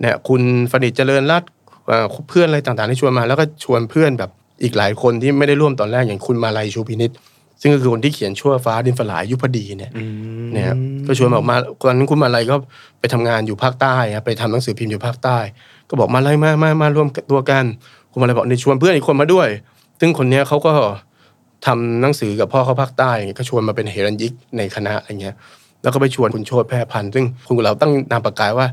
[0.00, 1.50] เนี่ยคุณฟนิจเจริญรัตน์
[1.88, 4.30] เอ่อเพื่อนอะไรต่างๆที่ชวนมา แล้วก็ชวนเพื่อนแบบ
[4.62, 7.10] อีกหลายคนที่ไม่ได้ร่วมตอนแรกอย่างคุณมาลัยชูพินิษ
[7.60, 10.04] ซึ่งก็คือคนที่เขียนชั่วฟ้าดินฝลายยุพดีเนี่ยอื
[10.44, 12.56] มเนี่ยครับก็ชวนบอกมาตอนนั้นคุณมาลัยก็
[13.00, 15.38] ไปทำงานอยู่ภาคใต้ครับไปทำหนังสือพิมพ์อยู่ภาคใต้
[15.88, 17.64] ก็บอกมาลัยมามามารวมตัวกัน
[18.12, 19.48] คุณมาลัยบอกนี่ชวนเพื่อนอีกคนมาด้วย
[20.00, 20.72] ซึ่งคนเนี้ยเขาก็
[21.66, 25.34] ทำหนังสือกับพ่อเขาภาคใต้อย่างเงี้ยก็ชวนมาเป็นเฮรัญยิกในคณะอะไรเงี้ย
[25.82, 28.66] แล้วก็ไปชวนคุณโชติแพร่พันธ์ซึ่งคุณกุหลาบตั้งนามปากกาว่า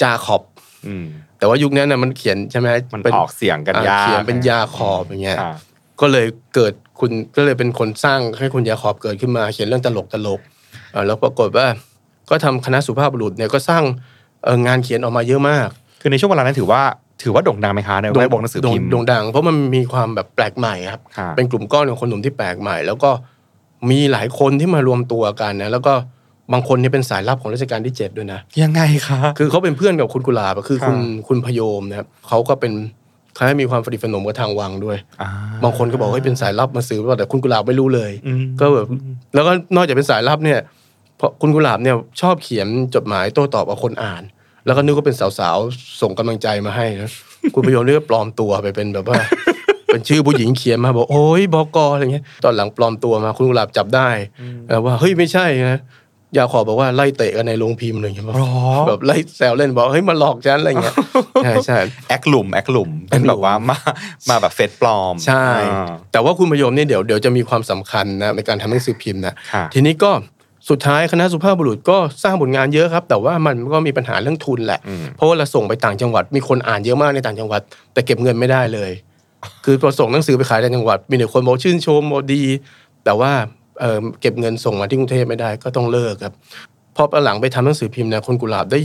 [0.00, 0.42] จาขอบ
[0.86, 1.04] อืม
[1.38, 5.54] แต่ว่ายุคนั้นน่ะมันเขียนใช่ไหมมันป็ออกเสียงกันอ่ยากเขียนเป็นยาขอบอย่างเงี้ยค่ะ
[6.00, 10.40] ก็เลยเกิดคุณก็เลยเป็นคนสร้างให้คุณยาขอบเกิดขึ้นมา เขียนเรื่องตลกตลก
[10.92, 11.66] เอ่อแล้วปรากฏว่า
[12.30, 13.82] ก็ทำคณะสุภาพบุรุษเนี่ยก็สร้าง
[14.44, 15.68] เอ่องานเขียนออกมาเยอะมาก
[16.00, 16.82] คือในช่วงเวลานั้นถือว่า
[17.22, 23.10] ถือว่าโด่งดังไหมคะในแวดวงหนังสือพิมพ์โด่งดัง เพราะมันมีความแบบแปลกใหม่ครับค่ะเป็นกลุ่มก้อนของคนหนุ่มที่แปลกใหม่ แล้วก็
[23.90, 25.94] มีหลายคนที่มารวมตัวกันนะแล้วก็
[26.52, 32.72] บางคนเนี่ยเป็นสายลับของรัชกาลที่ 7 ด้วยนะ ยังไงคะ คือเขาเป็นเพื่อนกับคุณกุหลาบอะคือคุณค่ะคุณพยมนะครับเขาก็เป็น
[33.34, 35.28] เขาให้มีความสนิทสนมกับทางวังด้วยอ่า
[35.64, 38.86] บางคนก็บอกว่าเป็นสายลับมาซื้อแต่คุณกุหลาบไม่รู้เลยอืมก็แบบ
[39.34, 40.60] แล้วก็นอกจากเป็นสายลับเนี่ย
[41.16, 44.22] เพราะคุณกุหลาบเนี่ยชอบเขียนจดหมายโต้ตอบกับคนอ่าน
[44.66, 47.10] แล้วก็นึกว่าเป็นสาวๆ ส่งกำลังใจมาให้นะ
[47.54, 49.18] คุณพยมนี่ก็ปลอมตัวไปเป็นแบบว่า
[49.86, 54.08] เป็นชื่อผู้หญิงเขียนมาบอกโอ้ยบอกออะไรเงี้ย ตอนหลังปลอมตัวมาคุณกุหลาบจับได้
[54.68, 55.80] เออว่าเฮ้ยไม่ใช่นะ
[56.36, 58.54] ยาขอบอกว่าไล่เตะกันในโรงพิมพ์อะไรเงี้ยหรอ
[58.88, 60.94] แบบไล่แซวเล่นบอกเฮ้ยมาหลอกฉันอะไรเงี้ย
[61.44, 63.78] ใช่ใช่แอคหลุมแอคหลุมเป็นแบบว่ามา
[64.28, 70.10] มาแบบเฟซปลอม ใช่อ่าแต่ว่าคุณพยมเนี่ยเดี๋ยวเดี๋ยวจะมีความสำคัญนะในการทำหนังสือพิมพ์นะค่ะทีนี้ก็
[70.68, 77.60] สุดท้ายคณะสุภาพบุรุษก็สร้างผลงานเยอะครับ แต่ว่ามันก็มีปัญหาเรื่องทุนแหละอืมเพราะว่าเราส่งไปต่างจังหวัดมีคนอ่านเยอะมากในต่างจังหวัด
[77.92, 78.90] แต่เก็บเงินไม่ได้เลย
[79.64, 82.42] คือพอส่งหนังสือไปขายต่างจังหวัด มีแต่คนบอกชื่นชมบอกดี
[83.04, 83.32] แต่ว่า
[83.80, 86.34] เอ่อเก็บเงินส่งมาที่กรุงเทพไม่ได้ก็ต้องเลิกครับ
[86.96, 88.80] พอหลังไปทำหนังสือพิมพ์เนี่ยคนกุหลาบได้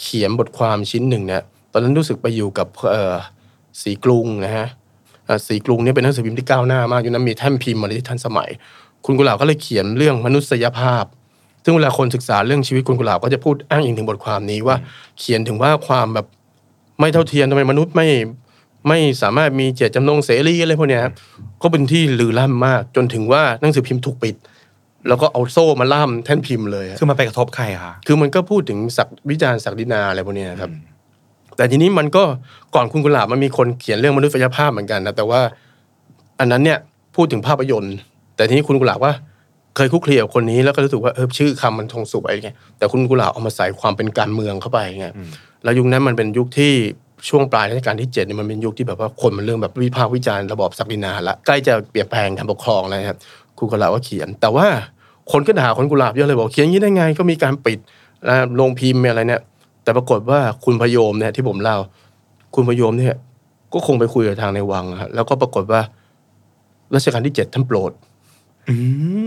[0.00, 3.14] เขียนบทความชิ้นหนึ่งเนี่ยตอนนั้นรู้สึกไปอยู่กับเอ่อ
[3.82, 4.66] สีกรุงนะฮะ
[5.28, 8.50] อ่าสีกรุงเนี่ยเป็นหนังสือพิมพ์ที่ก้าวหน้ามากอยู่นั้นมีแท่นพิมพ์อะไรที่ทันสมัย
[9.04, 11.04] คุณกุหลาบก็เลยเขียนเรื่องมนุษยภาพ
[11.64, 14.76] ซึ่งเวลาคนศึกษาเรื่องชีวิตคุณกุหลาบก็จะพูดอ้างอิงถึงบทความนี้ว่า
[15.18, 16.26] เขียนถึงว่าความแบบ
[17.00, 18.08] ไม่เท่าเทียมทำไมมนุษย์ไม่
[18.88, 21.14] ไม่สามารถมีเจตจำนงเสรีอะไรพวกเนี้ยครับ
[21.62, 24.36] ก็เป็นที่ลือล่ำมาก จนถึงว่าหนังสือพิมพ์ถูกปิด
[25.08, 30.70] แล้วก็เอาโซ่มาล่ามแท่นพิมพ์เลยอะคือมันไปกระทบใครคะคือมันก็พูดถึงศักดิ์วิจารณ์ศักดินาอะไรพวกเนี้ยครับ
[31.56, 32.24] แต่ทีนี้มันก็
[32.74, 35.40] ก่อนคุณกุหลาบมันมีคนเขียนเรื่องมนุษยภาพเหมือนกันนะแต่ว่า
[36.40, 36.78] อันนั้นเนี่ย
[37.16, 37.94] พูดถึงภาพยนตร์
[38.38, 39.12] แต่ทีนี้คุณกุหลาบว่า
[39.76, 45.06] เคยคุกคลีกับคนนี้แล้วก็รู้สึกว่าเออชื่อคำมันทงสุกอะไรเงี้ยแต่คุณกุหลาบเอามาใส่ความเป็นการเมืองเข้าไปไง
[45.64, 46.72] แล้วยุคนั้นมันเป็นยุคที่
[47.28, 53.18] ช่วงปลายรัชกาลที่เจ็ดเนี่ยมันเป็นยุคที่แบบว่าคนมันเริ่มแบบวิพากษ์วิจารณ์ระบอบศักดินาละใกล้จะเปลี่ยนแปลงการปกครองแล้วครับ
[53.58, 54.66] คุณกุหลาบก็เขียน แต่ว่า
[55.32, 57.78] คนก็ด่าคนกุหลาบเยอะเลยบอกเขียนอย่างนี้ได้ไงก็มีการปิด
[58.28, 59.40] นะลงพิมพ์อะไรเนี่ย
[59.82, 61.76] แต่ปรากฏว่าคุณพยมเนี่ยที่ผมเล่า
[62.54, 63.16] คุณพยมเนี่ย
[63.72, 65.80] ก็คงไปคุยกับทางในวังอะฮะแล้วก็ปรากฏว่า
[66.94, 68.07] รัชกาลที่เจ็ดท่านโปรดอืม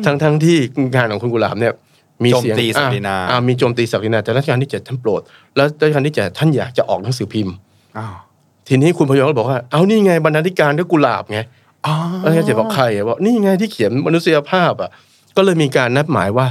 [0.06, 0.58] ทั้งทั้งที่
[0.96, 1.74] งานของคุณกุหลาบเนี่ย
[2.24, 5.22] มีเสียงโจมตีศักดินาอ่อ่มีโจมตีศักดินาแต่รัชกาลที่เจ็ดท่านโปรด
[5.56, 7.56] แล้วรัชกาลที่เจ็ดท่านอยากจะออกหนังสือพิมพ์
[7.98, 8.16] อ้าว
[8.68, 11.40] ทีนี้คุณพยองก็บอกว่าเอานี่ไงบรรณาธิการก็กุหลาบไง
[11.86, 11.94] อ๋อ
[12.26, 14.90] รัชกาลที่เจ็ดบอกใครอะบอกนี่ไงที่เขียนมนุษยภาพอะ
[15.38, 16.48] ก็เลยมีการนัดหมายว่า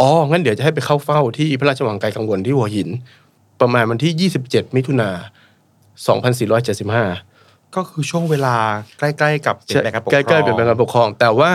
[0.00, 2.88] อ๋องั้นเดี๋ยวจะให้ไปเข้าเฝ้าที่พระราชวังไกลกังวลที่หัวหิน
[3.60, 5.10] ประมาณวันที่ 27 มิถุนา
[6.42, 8.56] 2475 ก็คือช่วงเวลา
[8.98, 11.52] ใกล้ ๆ กับเปลี่ยนแปลงการปกครองใกล้ๆเปลี่ยนแปลงการปกครอง แต่ว่า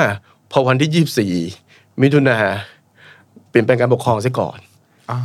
[0.51, 2.37] พอวันที่24มิถุนา
[3.49, 4.57] เปลี่ยนแปลงการปกครองซะก่อน
[5.11, 5.17] อ่า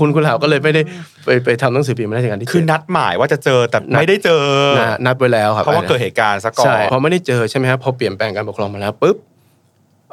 [0.00, 0.82] คุณกุหลาบก็เลยไม่ได้
[1.24, 4.42] ไปไปทำหนังสือพิมพ์ราชการที่คือเจ็ดนัดหมายว่าจะเจอแต่ไม่ได้เจอ
[4.78, 9.16] นะนัดไว้แล้วครับเพราะว่าเกิดเหตุการณ์ซะก่อนใช่พอไม่ได้เจอใช่ไหมครับพอเปลี่ยนแปลงการปกครองมาแล้วปุ๊บ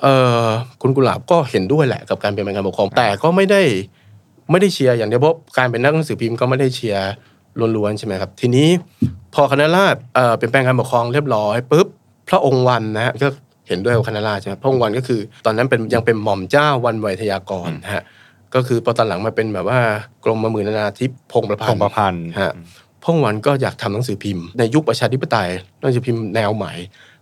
[0.01, 0.13] เอ่
[0.45, 0.47] อ
[0.81, 3.61] คุณกุหลาบก็เห็นด้วยแหละกับการเปลี่ยนแปลงการปกครองแต่ก็ไม่ได้
[4.51, 7.09] ไม่ได้เชียร์อย่างเดียวเพราะการเป็นนักหนังสือพิมพ์ก็ไม่ได้เชียร์
[7.77, 8.67] ล้วนๆใช่ไหมครับ ทีนี้
[9.33, 11.87] พอคณะราษฎรเอ่อเปลี่ยนแปลงการปกครองเรียบร้อยปุ๊บ
[12.29, 13.27] พระองค์วันนะฮะก็
[13.67, 18.03] เห็นด้วยกับคณะราษฎรใช่ไหมพระองค์วันก็คือ ตอนนั้นเป็นยังเป็นหม่อมเจ้าวันไวยทยากรนะฮะ
[18.55, 19.79] ก็คือพอตอนหลังมาเป็นแบบว่า
[20.23, 22.53] กรมมือนานาธิปพงศ์ประพัพนงธ์ประพันธ์ฮะ
[23.03, 25.49] พ่องวันก็อยากทำหนังสือพิมพ์ในยุคประชาธิปไตย
[25.81, 26.73] หนังสือพิมพ์แนวใหม่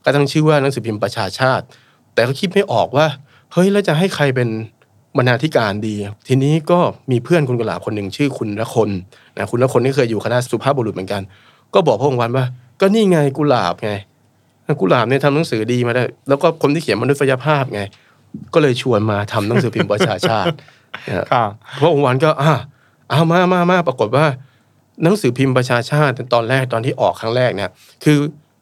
[0.03, 1.65] ก็ตั้งชื่อว่าหนังสือพิมพ์ประชาชาติ
[2.13, 3.05] แต่ก็คิดไม่ออกว่า
[3.53, 4.49] เฮ้ยแล้วจะให้ใครเป็น
[5.17, 5.95] บรรณาธิการดี
[6.27, 6.79] ทีนี้ก็
[7.11, 8.89] มีเพื่อนคุณกุหลาบคนหนึ่งชื่อคุณละคน
[9.37, 11.21] นะคุณละคนนี่เคยอยู่คณะสุภาพบุรุษเหมือนกัน
[11.73, 12.45] ก็บอกพ่องวันว่า
[12.81, 13.91] ก็นี่ไงกุหลาบไง
[14.81, 17.81] กุหลาบเนี่ยทำหนังสือดีมาได้ แล้วก็คนที่เขียนมนุษยภาพไง
[18.53, 20.53] ก็เลยชวนมาทำหนังสือพิมพ์ประชาชาติ
[21.07, 21.45] นะฮะค่ะ
[21.81, 22.53] พระองค์วันก็อ่า
[23.09, 24.25] เอามามามาปรากฏว่า
[25.03, 27.69] หนังสือพิมพ์ประชาชาติตอนแรกตอนที่ออกครั้งแรกเนี่ย
[28.03, 28.17] คือ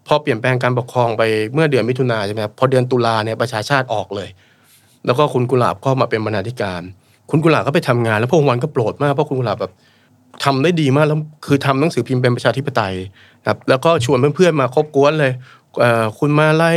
[0.07, 4.29] พอเปลี่ยนแปลงการปกครองไปเมื่อเดือนมิถุนาใช่ไหมครับพอเดือนตุลาเนี่ยประชาชาติออกเลย
[5.05, 6.81] แล้วก็คุณกุหลาบก็มาเป็นบรรณาธิการ
[7.29, 9.73] คุณกุหลาบก็ไปทำงาน แล้วพระองค์วันก็โปรดมากเพราะคุณกุหลาบแบบ
[10.43, 12.95] ทำได้ดีมากแล้วคือทำหนังสือพิมพ์เป็นประชาธิปไตย
[13.47, 15.60] ครับแล้วก็ชวนเพื่อนๆมาคบกวนเลยเอ่อ
[16.19, 16.71] คุณมาไล่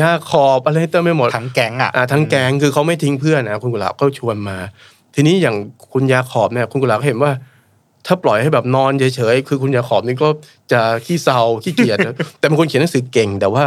[0.00, 4.56] ยาขอบอะไรเต็มไปหมดทั้งแก๊งอะอ่าทั้งแก๊งคือเขาไม่ทิ้งเพื่อนนะคุณกุหลาบก็ชวนมา
[5.14, 5.56] ทีนี้อย่าง
[5.92, 7.32] คุณยาขอบเนี่ยคุณกุหลาบก็เห็นว่า
[8.06, 10.28] ถ้าปล่อยให้แบบนอนเฉยๆคือคุณยาขอบนี่ก็
[10.72, 13.64] จะขี้เศร้าขี้เกียจนะแต่เป็นคนเขียนหนังสือเก่ง แต่ว่า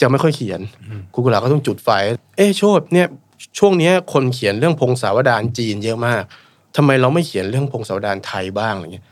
[0.00, 0.60] จะไม่ค่อยเขียน
[1.14, 1.88] คุณกุหลาบก็ต้องจุดไฟ
[2.36, 3.06] เอ๊ะโชดเนี่ย
[3.58, 6.22] ช่วงเนี้ยคนเขียนเรื่องพงศาวดารจีนเยอะมาก
[6.76, 9.06] ทำไมเราไม่เขียนเรื่องพงศาวดารไทยบ้างอะไรเงี้ย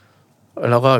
[0.70, 0.92] แล้วก็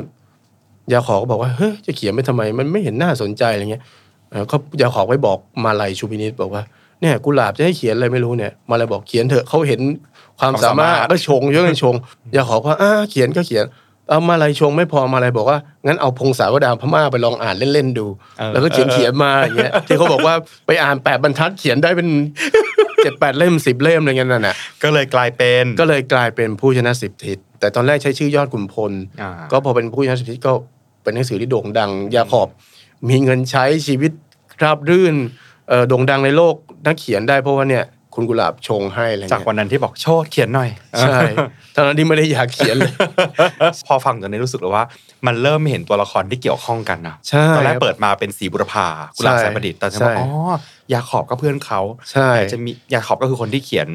[0.92, 3.82] ยาขอก็บอกว่าเฮ้ยจะเขียนไปทำไม มันไม่เห็นน่าสนใจอะไรเงี้ย
[4.30, 6.62] เอ่อเขายาขอไว้บอกมาลัยชูพินิษบอกว่า
[7.00, 9.80] เนี่ยกุหลาบจะให้เขียนอะไรไม่รู้เนี่ย มาลัยบอกเขียนเถอะเขาเห็น
[10.38, 11.94] ความสามารถความสามารถก็ชงเยอะเลยชง
[12.36, 13.64] ยาขอก็อ่าเขียนก็เขียน
[14.08, 18.06] เอามาลัยชงไม่พอมาลัยบอกว่างั้นเอาพงศาวดารพม่าไปลองอ่านเล่นๆดู
[18.52, 20.34] แล้วก็เขียนเขียนมาอย่างเงี้ยที่เขาบอกว่า
[20.66, 22.08] ไปอ่านแปดบรรทัดเขียนได้เป็น
[23.04, 30.52] เจ็ดแปดเล่มสิบเล่มอะไรเงี้ยนั่นน่ะก็เลยกลายเป็นก็เลยกลายเป็นผู้ชนะสิบทิศแต่ตอนแรกใช้ชื่อยอดขุนพลอ่าก็พอเป็นผู้ชนะสิบทิศก็
[31.02, 32.48] เป็นหนังสือที่โด่งดัง ยาขอบ
[33.08, 34.12] มีเงินใช้ชีวิต
[34.62, 35.14] ราบรื่น
[35.68, 36.54] เอ่อโด่งดังในโลก
[36.86, 37.84] นักเขียนได้เพราะว่าเนี่ย
[38.16, 41.18] คุณกุหลาบชงให้อะไรจากเงี้ยวันนั้นที่บอกโชดเขียนหน่อย ใช่
[41.74, 42.92] ทั้งนั้นที่ไม่ได้อยากเขียนเลย
[43.86, 44.84] พอฟังตอนนี้รู้สึกเลยว่า
[45.26, 48.86] มันเริ่มเห็นตัวละครที่เกี่ยวข้องกันนะใช่ตอนแรกเปิดมาเป็นสีบุรพา
[49.16, 50.28] กุหลาบใช่สายประดิษฐ์ตอนนี้ใช่ว่าอ๋อ
[50.94, 51.81] ยาขอบก็เพื่อนเขา
[52.12, 53.88] ใช่จะมียาขอบก็คือคนที่เขียน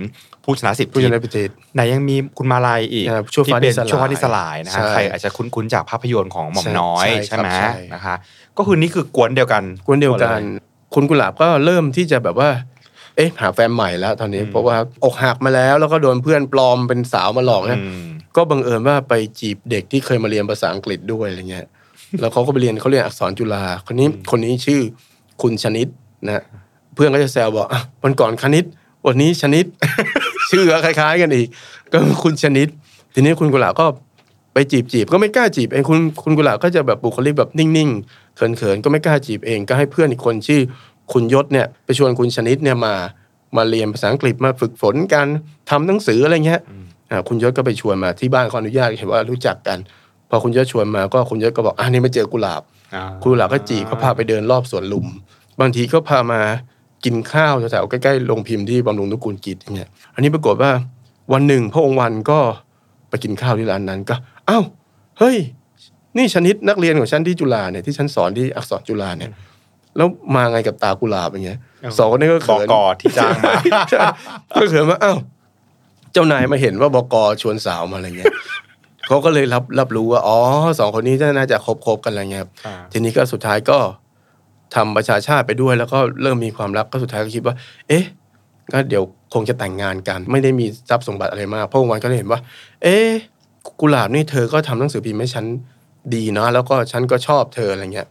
[0.44, 8.16] ผู้ชนะสิบผู้ชทิศนะสิบทิศไหนยังมีคุณมาลายอีกอ่าชั่วที่ฟ้าเป็นที่สลายช่วงฟ้าที่สลายนะใช่ฮะใครอาจจะคุ้นๆจากภาพยนตร์ของหม่อมน้อยใช่ใช่ไหมใช่ครับใช่นะคะ
[8.58, 10.62] ก็คือนี่คือกวนเดียวกันกวนเดียวกันหมล
[10.94, 12.50] คุณกุหลาบก็เริ่มที่จะแบบว่า
[13.16, 21.68] เอ๊ะหาแฟนใหม่แล้วตอนนี้เพราะว่าอกหักมาแล้วแล้วก็โดนเพื่อนปลอมเป็นสาวมาหลอกนะอืมก็บังเอิญว่าไปจีบเด็กที่เคยมาเรียนภาษาอังกฤษด้วยอะไรเงี้ย
[22.20, 24.82] แล้วเขาก็ไปเรียนเขาเรียนอักษรจุฬาคนนี้คนนี้ชื่อ
[25.42, 25.88] คุณชนิด
[26.26, 26.44] นะ
[26.98, 28.66] เพื่อนก็จะแซวบอกอะวันก่อนคณิต
[29.08, 29.66] วันนี้ชนิด
[30.52, 31.48] ชื่อก็คล้าย ๆ กันอีก
[31.92, 32.68] ก็คุณชนิด
[33.14, 33.86] ทีนี้คุณกุหลาบก็
[34.54, 40.62] ไปจีบจีบก็ไม่กล้าจีบเองคุณคุณกุหลาบก็จะแบบบุคลิกแบบนิ่งๆเขินๆก็ไม่กล้าจีบเอง ก็ให้เพื่อนอีกคนชื่อ
[41.14, 42.94] คุณยศเนี่ยไปชวนคุณชนิดเนี่ยมา
[43.58, 45.28] มาเรียนภาษาอังกฤษมาฝึกฝนกัน
[45.70, 46.62] ทำหนังสืออะไรเงี้ย
[47.12, 49.78] อ่าคุณยศก็ไปชวนมาที่บ้านขออนุญาตเห็นว่ารู้จักกัน
[50.30, 52.62] พอคุณยศชวนมาก็คุณยศก็บอกอ่านี่มาเจอกุหลาบ
[52.96, 55.08] อ่ากุหลาบก็จีบก็พาไปเดินรอบสวนลุม
[55.60, 56.42] บางทีก็พามา
[57.08, 60.72] กินข้าวแถวๆใกล้ๆโรงพิมพ์ที่บำรุงนุกูลกิจอย่างเงี้ยอันนี้ปรากฏว่า
[61.34, 62.40] วันหนึ่งพระองค์วันก็
[63.10, 64.16] ไปกินข้าวที่ร้านนั้นก็
[64.50, 64.64] อ้าว
[65.20, 65.38] เฮ้ย
[66.18, 69.32] นี่ชนิดนักเรียนของฉันที่จุฬาเนี่ยที่ฉันสอนที่อักษรจุฬาเนี่ย
[69.98, 71.60] แล้วมาไงกับตากุหลาบอย่างเงี้ย
[71.98, 73.54] สองคนนี้ก็บเขินกที่จ้างมา
[73.90, 74.00] ใช่
[74.52, 75.18] ก็เขินว่าอ้าว
[76.14, 78.34] เจ้านายมาเห็นว่าบกชวนสาวมาอะไรเงี้ย
[79.08, 80.40] เขาก็เลยรับรับรู้ว่าอ๋อ
[80.80, 83.78] สองคนนี้น่าจะคบคบกันอะไรเงี้ยครับอ่าทีนี้ก็สุดท้ายก็
[84.76, 87.56] ทำประชาชาติไปด้วย แล้วก็เริ่มมีความรักก็สุดท้ายก็คิดว่า
[87.88, 88.06] เอ๊ะ
[88.74, 89.04] ก็เดี๋ยว
[89.34, 92.40] คงจะแต่งงานกัน ไม่ได้มีทรัพย์สมบัติอะไรมากเพราะวันก็เลยเห็นว่า
[92.84, 93.10] เอ๊ะ
[93.80, 95.46] กุหลาบนี่เธอก็ทำหนังสือพิมพ์ให้ฉัน
[96.16, 98.08] ดีเนาะแล้วก็ฉันก็ชอบเธออะไรเงี้ย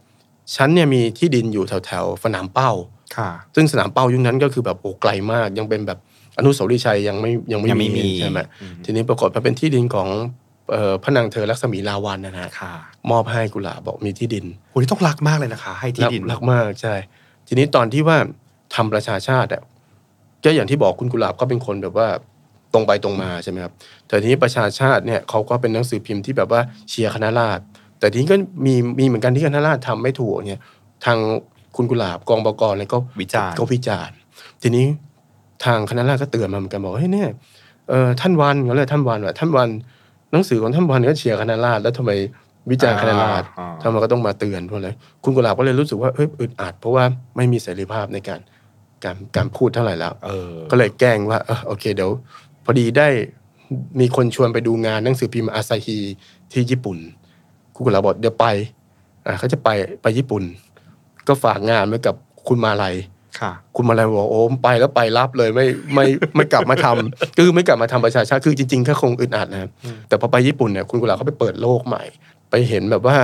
[0.55, 2.71] ฉันเนี่ยมีที่ดินอยู่แถวแถวๆสนามเป้า
[3.17, 5.99] ค่ะซึ่งสนามเป้ายุคนั้นก็คือแบบโอ้ไกลมากยังเป็นแบบ
[6.37, 10.46] อนุสาวรีย์ชัยยังไม่ยังไม่ยังไม่มีใช่ไหมอืมทีนี้ปรากฏว่าเป็นที่ดินของเอ่อ
[11.03, 12.73] พระนางเธอลักษมีลาวันนะฮะค่ะ
[13.11, 16.95] มอบให้กุหลาบบอกมีที่ดินโอ้นี่ต้องรักมากเลยนะคะ ให้ที่รักดินรักมากใช่
[17.47, 18.17] ทีนี้ตอนที่ว่า
[18.75, 19.61] ทำประชาชาติอะ
[20.43, 22.07] ก็อย่างที่บอกคุณกุหลาบก็เป็นคนแบบว่า
[22.73, 23.73] ตรงไปตรงมาใช่ไหมครับ
[24.07, 27.63] แต่ทีนี้ประชาชาติเนี่ยเขาก็เป็นหนังสือพิมพ์ที่แบบว่าเชียร์คณะราษฎร
[27.99, 30.61] แต่ทีนี้ก็มีมีเหมือนกันที่คณะราษฎรทำไม่ถูกเนี่ย
[31.05, 31.17] ทาง
[31.75, 34.15] คุณกุหลาบกองบกเนี่ยก็วิจารณ์ก็วิจารณ์
[34.61, 34.85] ทีนี้
[35.65, 37.29] ทางคณะราษฎรก็เตือนมาเหมือนกันบอกเฮ้ยเนี่ย
[37.89, 39.69] เออท่านวันเขาเลยกท่านวันว่าท่านวัน
[40.31, 42.11] หนังสือของท่านวันก็เชียร์คณะราษฎรแล้วทำไม
[42.71, 44.89] วิจารณ์คณะราษฎรอ่าทำไมก็ต้องมาเตือนเพราะอะไร
[45.23, 47.03] คุณกุหลาบก็เลยรู้สึกว่าเอ้ยอึดอัดเพราะว่า
[47.35, 48.39] ไม่มีเสรีภาพในการ
[49.03, 52.11] การการพูดเท่าไหร่แล้วเออก็เลยแกล้งว่าเออโอเคเดี๋ยว
[52.65, 53.07] พอดีได้
[53.99, 55.97] มีคนชวนไปดูงานหนังสือพิมพ์อาซาฮี
[56.51, 56.97] ที่ญี่ปุ่น
[57.73, 58.45] คุณกุหลาบบอกเดี๋ยวไป
[59.25, 59.69] อ่าเขาจะไป
[60.01, 60.43] ไปญี่ปุ่น
[61.27, 62.15] ก็ฝากงานไว้กับ
[62.47, 62.95] คุณมาลัย
[63.39, 69.71] ค่ะคุณมาลัยบอกโอ้ไปแล้วไปรับเลยไม่ไม่ไม่กลับมาทำก็คือไม่กลับมาทำประชาชาติคือจริงๆก็คงอึดอัดนะครับ
[70.07, 72.03] แต่พอไปญี่ปุ่นเนี่ยคุณกุหลาบเขาไปเปิดโลกใหม่
[72.49, 73.17] ไปเห็นแบบว่า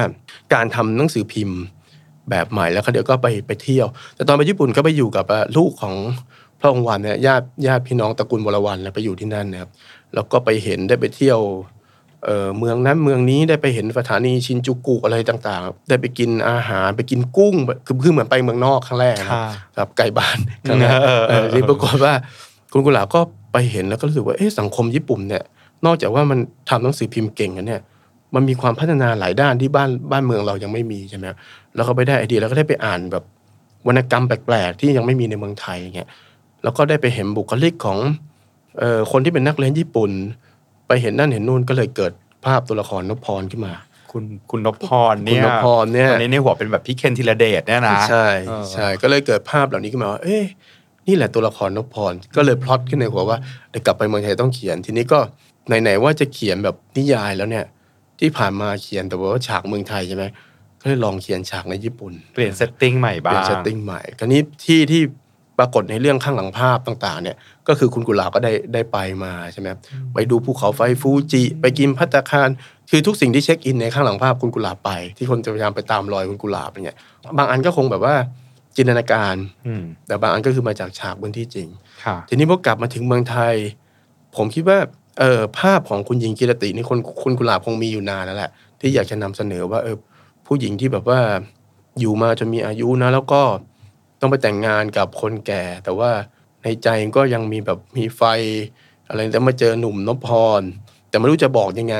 [0.53, 1.59] การทำหนังสือพิมพ์
[2.29, 5.95] แบบใหม่แล้วเขาเดี๋ยวก็ไปไปเที่ยว แต่ตอนไปญี่ปุ่นก็ไปอยู่กับอะลูกของ
[6.59, 9.69] พระองค์วันเนี่ยญาติญาติพี่น้องตระกูลวรวันเนี่ยไปอยู่ที่นั่นนะครับ
[10.13, 11.39] แล้วก็ไปเห็นได้ไปเที่ยว
[12.25, 17.55] เอ่อเมืองนั้นเมืองนี้ได้ไปเห็นสถานีชินจูกุอะไรต่างๆ ได้ไปกินอาหารไปกินกุ้ง
[17.85, 22.13] คือคือเหมือนไปเมืองนอกครั้งแรกนะค่ะครับไก่บ้านครั้งแรกเออเออเออที่ปรากฏว่า
[22.71, 23.21] คุณกุหลาบก็
[23.53, 25.43] ไปเห็นแล้วก็รู้สึกว่าเอ๊ะสังคมญี่ปุ่นเนี่ย
[25.85, 27.81] นอกจากว่ามันทำหนังสือพิมพ์เก่งกันเนี่ย
[28.35, 31.25] มันมีความพัฒนาหลายด้านที่บ้านบ้านเมืองเรายังไม่มีใช่ไหม
[31.75, 33.23] แล้วก็ไปได้ไอเดียแล้วก็ได้ไปอ่านแบบ
[33.87, 36.09] วรรณกรรมแปลกๆที่ยังไม่มีในเมืองไทยอย่างเงี้ย
[36.63, 37.97] แล้วก็ได้ไปเห็นบุคลิกของ
[38.79, 40.42] เอ่อคนที่เป็นนักเรียนญี่ปุ่นไป
[41.01, 42.11] เห็นนั่นเห็นนู่นก็เลยเกิด
[42.45, 43.73] ภาพตัวละครนพพรขึ้นมา
[44.11, 50.43] คุณคุณนพพรเนี่ณนพพรเนี่ยตอนนี้ในหัวเป็นแบบพี่เคนธีรเดชเนี่ยนะใช่เออใช่ก็เลยเกิดภาพเหล่านี้ขึ้นมาว่าเอ๊ะ
[51.07, 53.37] นี่แหละตัวละครนพพรก็เลยพล็อตขึ้นในหัวว่า
[53.69, 55.19] เดี๋ยวกลับไปเมืองไทยต้องเขียน ทีนี้ก็
[55.67, 57.65] ไหนๆว่าจะเขียนแบบนิยายแล้วเนี่ย
[58.19, 60.25] ที่ผ่านมาเขียนแต่ว่าฉากเมืองไทยใช่ไหม
[60.81, 65.01] ก็เลยลองเขียนฉากในญี่ปุ่น เปลี่ยน setting ใหม่บ้างเปลี่ยน setting ใหม่คราวนี้ที่ที่
[65.59, 67.35] ปรากฏในเรื่องข้างหลังภาพต่างๆเนี่ย
[67.67, 69.79] ก็คือคุณกุหลาบก็ได้ได้ไปมาใช่ไหมครับ
[70.13, 72.49] ไปดูภูเขาไฟฟูจิ ไปกินพัตตาคาร
[72.89, 76.97] คือทุกสิ่งที่เช็คอินในข้างหลังภาพคุณกุหลาบไป ที่คนจะพยายามไปตามรอยคุณกุหลาบอย่างเงี้ย
[77.37, 78.15] บางอันก็คงแบบว่า
[78.75, 79.35] จินตนาการ
[79.67, 81.67] อืมแต่บางอันก็คือมาจากฉากบนที่จริง
[82.05, 83.55] ค่ะทีนี้พอกลับมาถึงเมืองไทย
[84.35, 84.77] ผมคิดว่า
[85.19, 89.97] เออภาพของคุณหญิงกิรตินี่คนคุณกุหลาบคงมีอยู่นานแล้วแหละ ที่อยากจะนำเสนอว่าเออ
[90.47, 91.19] ผู้หญิงที่แบบว่า
[91.99, 93.41] อยู่มาจนมีอายุนะแล้วก็
[94.23, 96.11] ต้องไปแต่งงานกับคนแก่ แต่ว่า
[96.63, 98.21] ในใจก็ยังมีแบบมีไฟ
[99.07, 100.61] อะไรแต่มาเจอหนุ่มนพพร
[101.09, 101.97] แต่ไม่รู้จะบอกยังไง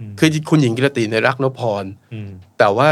[0.00, 2.90] อืมคือคุณหญิงกิรติในยรักนพพรอืมแต่ว่า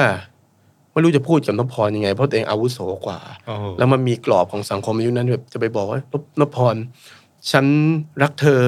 [0.92, 6.76] ไม่รู้จะพูดกับนพพรยังไง เพราะตัวเองอาวุโสกว่าโอ้แล้วมันมีกรอบของสังคมในยุคนั้นแบบจะไปบอกว่านพนพพร
[7.50, 7.64] ฉัน
[8.22, 8.60] รักเธอ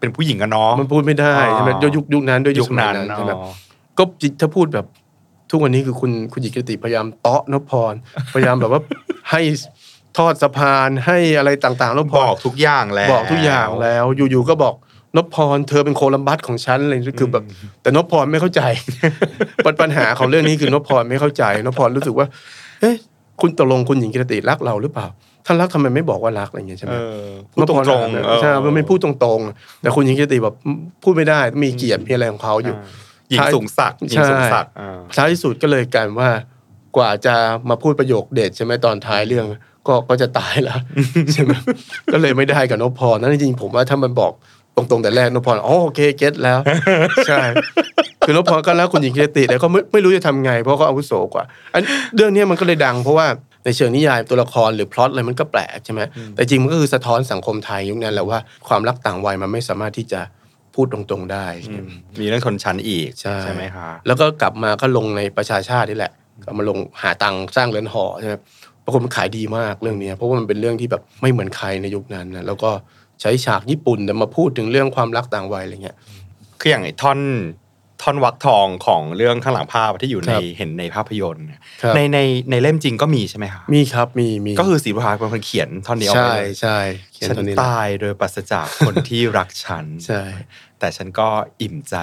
[0.00, 3.38] เป็นผู้หญิงกันเนาะมันพูดไม่ได้อ๋อใช่ไหมด้วยยุคยุคนั้นด้วยยุคนั้นสมัยอ๋ใช่ไหมอ
[3.98, 4.86] ก็จิถ้าพูดแบบ
[5.52, 7.94] ทุกวันนี้คือคุณคุณหญิงกิติพยายามเตาะนพพร
[8.34, 8.80] พยายามแบบว่า
[9.30, 9.40] ให้
[10.18, 14.74] ทอดสะพานให้อะไรต่างๆนพพบรอกทุกอย่างแล้วบอกทุกอย่างแล้ว อยู่ๆก็บอก
[15.16, 17.44] นพพรเธอเป็นโคลัมบัสของฉันอะไรคือแบบ
[17.82, 18.62] แต่นพพรไม่เข้าใจ
[19.64, 22.26] ปัญปัญหาของเรื่องนี้คือนพพรไม่เข้าใจนพพรรู้สึกว่า
[22.80, 22.94] เอ๊ะ
[23.40, 25.06] คุณตกลงคุณหญิงกิรติรักเราหรือเปล่า
[25.46, 30.54] ถ้ารักทำไมไม่บอกว่ารักอะไรอย่างเงี้ยใช่ไหมเออพูดตรงๆเออใช่มันไม่พูดตรงๆ แต่คุณหญิงกิรติแบบ
[31.02, 32.76] พูดไม่ได้มีเกียรติมีอะไรของเขาอยู่
[33.32, 36.30] หญิงสูงศักดิ์หญิงสูงศักดิ์อ่าท้ายที่สุดก็เลยกลายเป็นว่า
[36.96, 37.34] กว่าจะ
[37.68, 39.46] มาพูดประโยคเด็ดใช่ไหมตอนท้ายเรื่อง
[39.88, 40.78] ก็ก็จะตายแล้ว
[41.32, 41.52] ใช่ไหม
[42.12, 44.32] ก็เลยไม่ได้กับนพพรนั่นจริงๆผมว่าถ้ามันบอก
[44.76, 46.58] ตรงๆแต่แรกนพพรอ๋อโอเคเก็ตแล้ว
[47.28, 47.42] ใช่
[48.26, 51.82] คือนพพรก็แล้วคุณหญิงกิรติแล้วก็ไม่ไม่รู้จะทำไง เพราะเขาอาวุโสกว่า อัน
[52.14, 53.26] เรื่องเนี้ยมันก็เลยดังเพราะว่า
[53.64, 56.00] ในเชิงนิยายตัวละครหรือพล็อตอะไรมันก็แปลกใช่ไหม
[56.34, 60.20] แต่จริงมันก็คือสะท้อนสังคมไทยยุคนั้นแหละว่าความรักต่างวัยมันไม่สามารถที่จะ
[60.74, 61.88] พูดตรงๆได้อืม
[62.20, 63.08] มีเรื่องชนชั้นอีก
[63.42, 66.12] ใช่ไหมคะแล้วก็กลับมาก็ลงในประชาชาตินี่แหละ
[66.44, 68.34] ก็มาลงหาตังค์สร้างเรือนหอใช่ไหม
[68.84, 72.70] ปรากฏมันขายดีมากเรื่องเนี้ยเพราะว่ามันเป็นเรื่องที่แบบไม่เหมือนใครในยุคนั้นนะแล้วก็
[73.20, 75.96] ใช้ฉากญี่ปุ่นแต่มาพูดถึงเรื่องความรักต่างวัยอะไรเงี้ย
[76.60, 77.18] คืออย่างไอ้ท่อน
[78.02, 82.18] ท่อนวักทองของเรื่องข้างหลังภาพที่อยู่ในครับเห็นในภาพยนตร์เนี่ยครับในใน
[82.50, 86.78] ในเล่มจริงก็มีใช่ไหมคะมีครับมีมีก็คือศรีบุภาเป็นคนเขียนท่อนนี้เอาใช่ไว้เลยใช่
[87.12, 90.22] เขียนฉันตัวนี้แหละตายโดยปราศจากคนที่รักฉันใช่
[90.78, 91.28] แต่ฉันก็
[91.60, 91.96] อิ่มใจ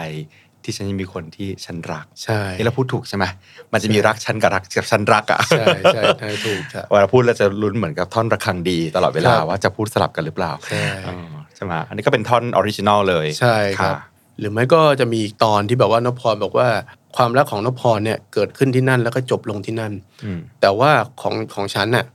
[0.63, 3.25] ที่ฉันยังมีคนที่ฉันรักใช่นี่เราพูดถูกใช่ไหม
[3.73, 11.15] มันจะมีรักฉันกับรักกับฉันรักอะใช่ใช่ใช่ถูกครับเวลาพูดเราจะลุ้นเหมือนกับท่อนระฆังดีตลอดเวลาครับว่าจะพูดสลับกันหรือเปล่าใช่อ๋อ
[11.55, 13.99] ใช่ไหมอันนี้ก็เป็นท่อน original เลยใช่ครับะ
[14.39, 16.67] หรือไม่ก็จะมีอีกตอนที่แบบว่านพพรบอกว่า
[17.15, 19.93] ความรักของนพพรเนี่ยเกิดขึ้นที่นั่นแล้วก็จบลงที่นั่น
[20.25, 22.05] อืมแต่ว่าของของฉันน่ะ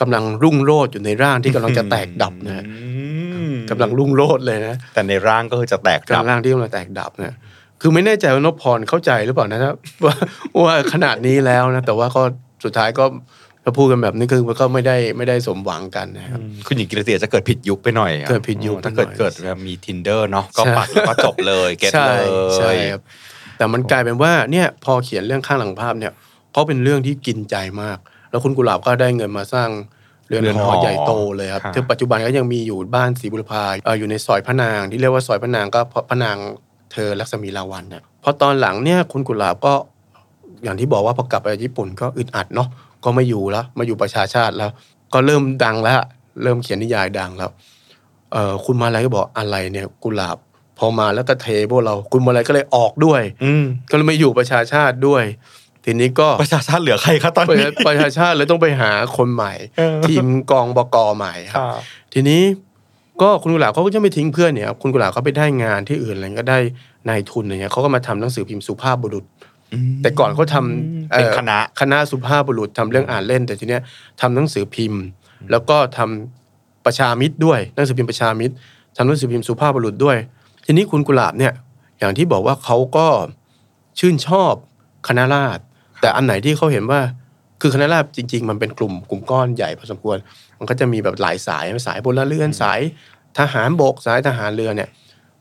[0.00, 2.76] กำลังรุ่งโรจน์อยู่ในร่างที่กำลังจะแตกดับนะฮะอื
[3.50, 7.36] มกำลังรุ่งโรจน์เลยนะแต่ในร่างก็คือจะแตกดับกำลังที่กำลังแตกดับนะ
[7.80, 9.60] คือไม่แน่ใจว่านพพรเข้าใจหรือเปล่านะ
[10.04, 10.14] ว่า
[10.64, 12.22] ว่าขนาดนี้แล้วนะแต่ว่าก็
[12.64, 13.04] สุดท้ายก็
[13.64, 23.02] ถ้าพูดกันแบบนี้คือมันก็ไม่ได้ไม่ได้สมหวังกันนะครับคุณหญิงกิรติจะเกิดผิดยุคไปหน่อยอะเกิดผิดยุคถ้าเกิดไปหน่อยเกิดแบบมี tinder เนาะก็ใช่ปัดแล้วก็จบเลยเก็ตใช่เลยใช่ครับ
[23.56, 26.12] แต่มันกลายเป็นว่าเนี่ยพอเขียนเรื่องข้างหลังภาพเนี่ย
[26.52, 27.98] เขาเป็นเรื่องที่กินใจมาก
[28.30, 29.68] แล้วคุณกุหลาบก็ได้เงินมาสร้าง
[30.28, 36.36] เรือนหอใหญ่โตเลยครับที่ปัจจุบันก็ยังมีอยู่บ้านศรีบุรพาเอ่ออยู่ในซอยพระนาง ที่เรียกว่าซอยพระนางก็เพราะพระนาง
[36.92, 39.72] เธอลักษมีลาวันเนี่ยพอตอนหลังเนี่ยคุณกุหลาบก็
[40.64, 42.68] อย่างที่บอกว่าพอกลับไปญี่ปุ่นก็อึดอัดเนาะ
[43.04, 44.70] ก็ไม่อยู่แล้ว มาอยู่ประชาชาติแล้ว
[45.14, 45.96] ก็เริ่มดังแล้ว
[46.42, 47.50] เริ่มเขียนนิยายดังแล้ว
[48.32, 50.36] เอ่อคุณมาลัยก็บอกอะไรเนี่ยกุหลาบ
[50.78, 55.24] พอมาแล้วก็เทพวกเรา คุณมาลัยก็เลยออกด้วย อืมก็เลยไม่อยู่ประชาชาติด้วย
[55.84, 61.72] ทีนี้ก็ประชาชาติเหลือใครครับตอนประนี้ชาประชาชาติเลยต้องไปหาคนใหม่เออทีมกองบกใหม่ครับค่ะ
[62.14, 62.42] ทีนี้
[63.22, 66.58] ก็คุณกุหลาบเขาก็จะไม่ทิ้งเพื่อนเนี่ยครับคุณกุหลาบเขาไปได้งานที่อื่นอะไรก็ได้
[67.08, 69.24] นายทุนอะไรเงี้ยเขาก็มาทำหนังสือพิมพ์สุภาพบุรุษ
[70.02, 73.82] แต่ก่อนเขาทำเป็นอ่อคณะคณะสุภาพบุรุษทำเรื่องอ่านเล่น แต่ทีเนี้ย
[74.20, 75.02] ทำหนังสือพิมพ์
[75.50, 78.54] แล้วก็ทำประชามิตรด้วยหนังสือพิมพ์ประชามิตร
[78.96, 80.16] ทำหนังสือพิมพ์สุภาพบุรุษด้วย
[80.64, 81.52] ทีนี้คุณกุหลาบเนี่ย
[81.98, 83.06] อย่างที่บอกว่าเขาก็
[83.98, 84.52] ชื่นชอบ
[85.08, 85.62] คณะราษฎร
[86.00, 87.00] แต่อันไหนที่เขาเห็นว่า
[87.60, 90.16] คือคณะราษฎรจริง ๆ มันเป็นกลุ่มกลุ่มก้อนใหญ่พอสมควร
[90.58, 92.80] มันก็จะมีแบบหลายสายสายพลเรือนสาย
[93.38, 94.88] ทหารบกสายทหารเรือเนี่ย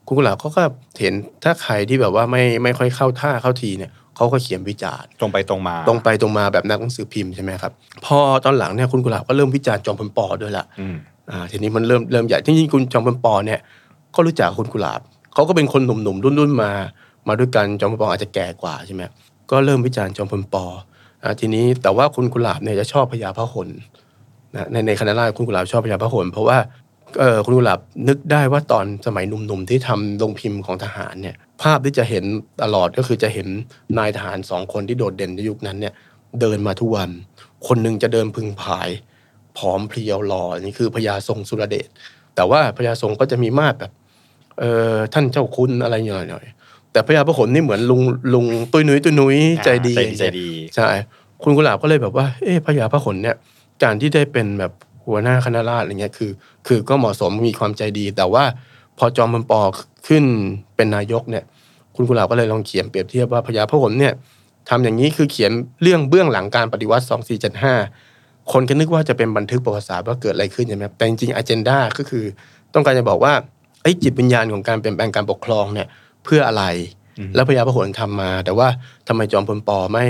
[0.07, 0.63] คุณกุหลาบเขาก็
[0.99, 1.13] เห็น
[1.43, 3.91] ถ้าใครที่แบบว่าไม่ไม่ค่อยเข้าท่าเข้าทีเนี่ย
[4.21, 7.71] เขาก็เขียนวิจารณ์ตรงไปตรงมา ตรงไปตรงมาแบบนักหนังสือพิมพ์ใช่ไหมครับ
[8.05, 10.95] พอตอนหลังเนี่ยคุณกุหลาบก็เริ่มวิจารณ์จอมพลปอด้วยละอืม
[11.31, 13.59] อ่าทีนี้มันเริ่มเริ่มใหญ่จริงๆคุณจอมพลปอเนี่ย
[14.15, 14.99] ก็รู้จักคุณกุหลาบ
[15.33, 16.71] เขาก็เป็นคนหนุ่มๆรุ่นๆมา
[17.27, 19.03] มาด้วยกันจอมพลปออาจจะแก่กว่าใช่ไหม
[19.51, 20.65] ก็เริ่มวิจารณ์จอมพลปอ
[21.23, 23.67] อ่าทีนี้แต่ว่าคุณกุหลาบเนี่ยจะชอบพญาพหล
[24.55, 26.57] นะในในคณะราษฎรคุณกุหลาบชอบพญาพหลเพราะว่า
[27.19, 32.25] เออคุณกุหลาบนึกได้ว่าตอนสมัยหนุ่มๆที่ทำลงพิมพ์ของทหารเนี่ย ภาพที่จะเห็น
[32.63, 33.47] ตลอดก็คือจะเห็น
[33.97, 35.93] นายทหารสองคนที่โดดเด่นในยุคนั้นเนี่ย
[36.41, 37.09] เดินมาทุกวัน
[37.67, 38.89] คนหนึ่งจะเดินพึงพาย
[39.57, 41.87] ผอมเพรียวหล่อนี่คือพญาทรงสุรเดช
[42.35, 43.91] แต่ว่าพญาทรงก็จะมีมาดแบบ
[44.59, 48.01] เออท่านเจ้าคุณอะไรหน่อยๆแต่พญาพหลนี่เหมือนลุง
[48.33, 50.89] ลุงตุยนุ้ยตุยนุ้ยใจดีใจดีใจดีใช่
[51.43, 53.35] คุณกุหลาบก็เลยแบบว่าเอ๊ะพญาพหลเนี่ย
[53.83, 54.71] การที่ได้เป็นแบบ
[55.05, 56.31] หัวหน้าคณะราษฎรอะไรเงี้ยคือ
[56.67, 58.43] คือก็เหมาะสมมีความใจดีแต่ว่า
[58.97, 59.61] พอจอมพลปอ
[60.07, 60.23] ขึ้น
[60.75, 61.43] เป็นนายกเนี่ย
[61.95, 64.13] คุณกุหลาบก็เลยลองเขียนเปรียบเทียบว่าพญาพหลเนี่ย
[64.69, 67.05] ทำอย่างนี้คือเขียนเรื่องเบื้องหลังการปฏิวัติ
[67.77, 72.23] 2475 คนก็นึกว่าจะเป็นบันทึกประวัติศาสตร์ว่าเกิดอะไรขึ้นใช่ไหมครับแต่จริงๆอเจนดาก็คือ
[72.73, 73.33] ต้องการจะบอกว่า
[73.83, 75.87] ไอ้จิตวิญญาณของการเปลี่ยนแปลงการปกครองเนี่ย
[76.23, 76.63] เพื่ออะไร
[77.35, 78.67] แล้วพญาพหลทำมา แต่ว่า
[79.07, 80.05] ทำไมจอมพลปอไม่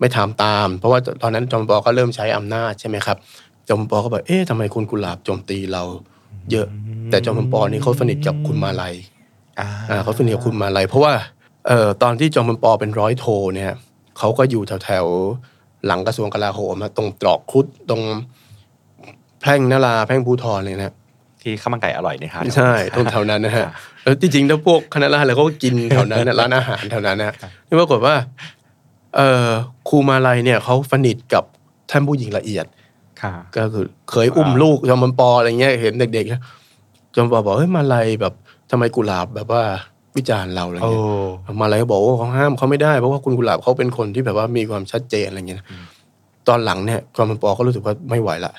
[0.00, 3.16] ไม่ทำตาม เพราะว่าตอนนั้นจอมพลปอก็เริ่มใช้อำนาจใช่ไหมครับ
[3.68, 5.82] จอมพลปอก็บอกเอ๊ะทำไมคุณกุหลาบโจมตีเรา
[6.50, 6.66] เยอะ
[7.10, 8.94] แต่จอมพลปอนี่เขาสนิทกับคุณมาลัย
[9.60, 11.12] อ่าอ่าเขาสนิทกับคุณมาลัยเพราะว่า
[11.68, 13.72] เอ่อตอนที่จอมพลปอเป็นร้อยโทเนี่ย
[14.18, 18.02] เขาก็อยู่แถวๆหลังกระทรวงกลาโหมนะตรงตรอกครุดตรง
[19.40, 20.94] แพร่งนาราแพร่งภูทรเลยนะ
[21.42, 23.66] ที่ข้าวมันไก่อร่อยนี่ครับใช่ตรงแถวนั้นนะฮะ
[24.02, 27.34] แล้วจริงๆแล้วพวกคณะราษฎรอะไรเขาก็กินแถวนั้นนะร้านอาหารแถวนั้นนะ
[27.68, 28.14] นี่ปรากฏว่า
[29.16, 29.48] เอ่อ
[29.88, 31.44] ครูมาลัยเนี่ยเขาสนิทกับ
[31.90, 32.81] ท่านผู้หญิงละเอียดค่ะ
[33.56, 36.42] ก็คือเคยอุ้มลูกจอมพลปออะไรเงี้ยเห็นเด็กๆนะ
[37.14, 38.34] จอมพลปอบอกเฮ้ยมาลัยแบบ
[38.70, 39.62] ทำไมกุหลาบแบบว่า
[40.16, 45.66] วิจารณ์เราอะไรโอ้เงี้ยมาลัยก็บอกว่าเขาห้ามเขาไม่ได้เพราะว่าคุณกุหลาบเขาเป็นคนที่แบบว่ามีความชัดเจนอะไรเงี้ยนะ
[46.48, 48.52] ตอนหลังเนี่ยจอมพลปอก็รู้สึกว่าไม่ไหวละ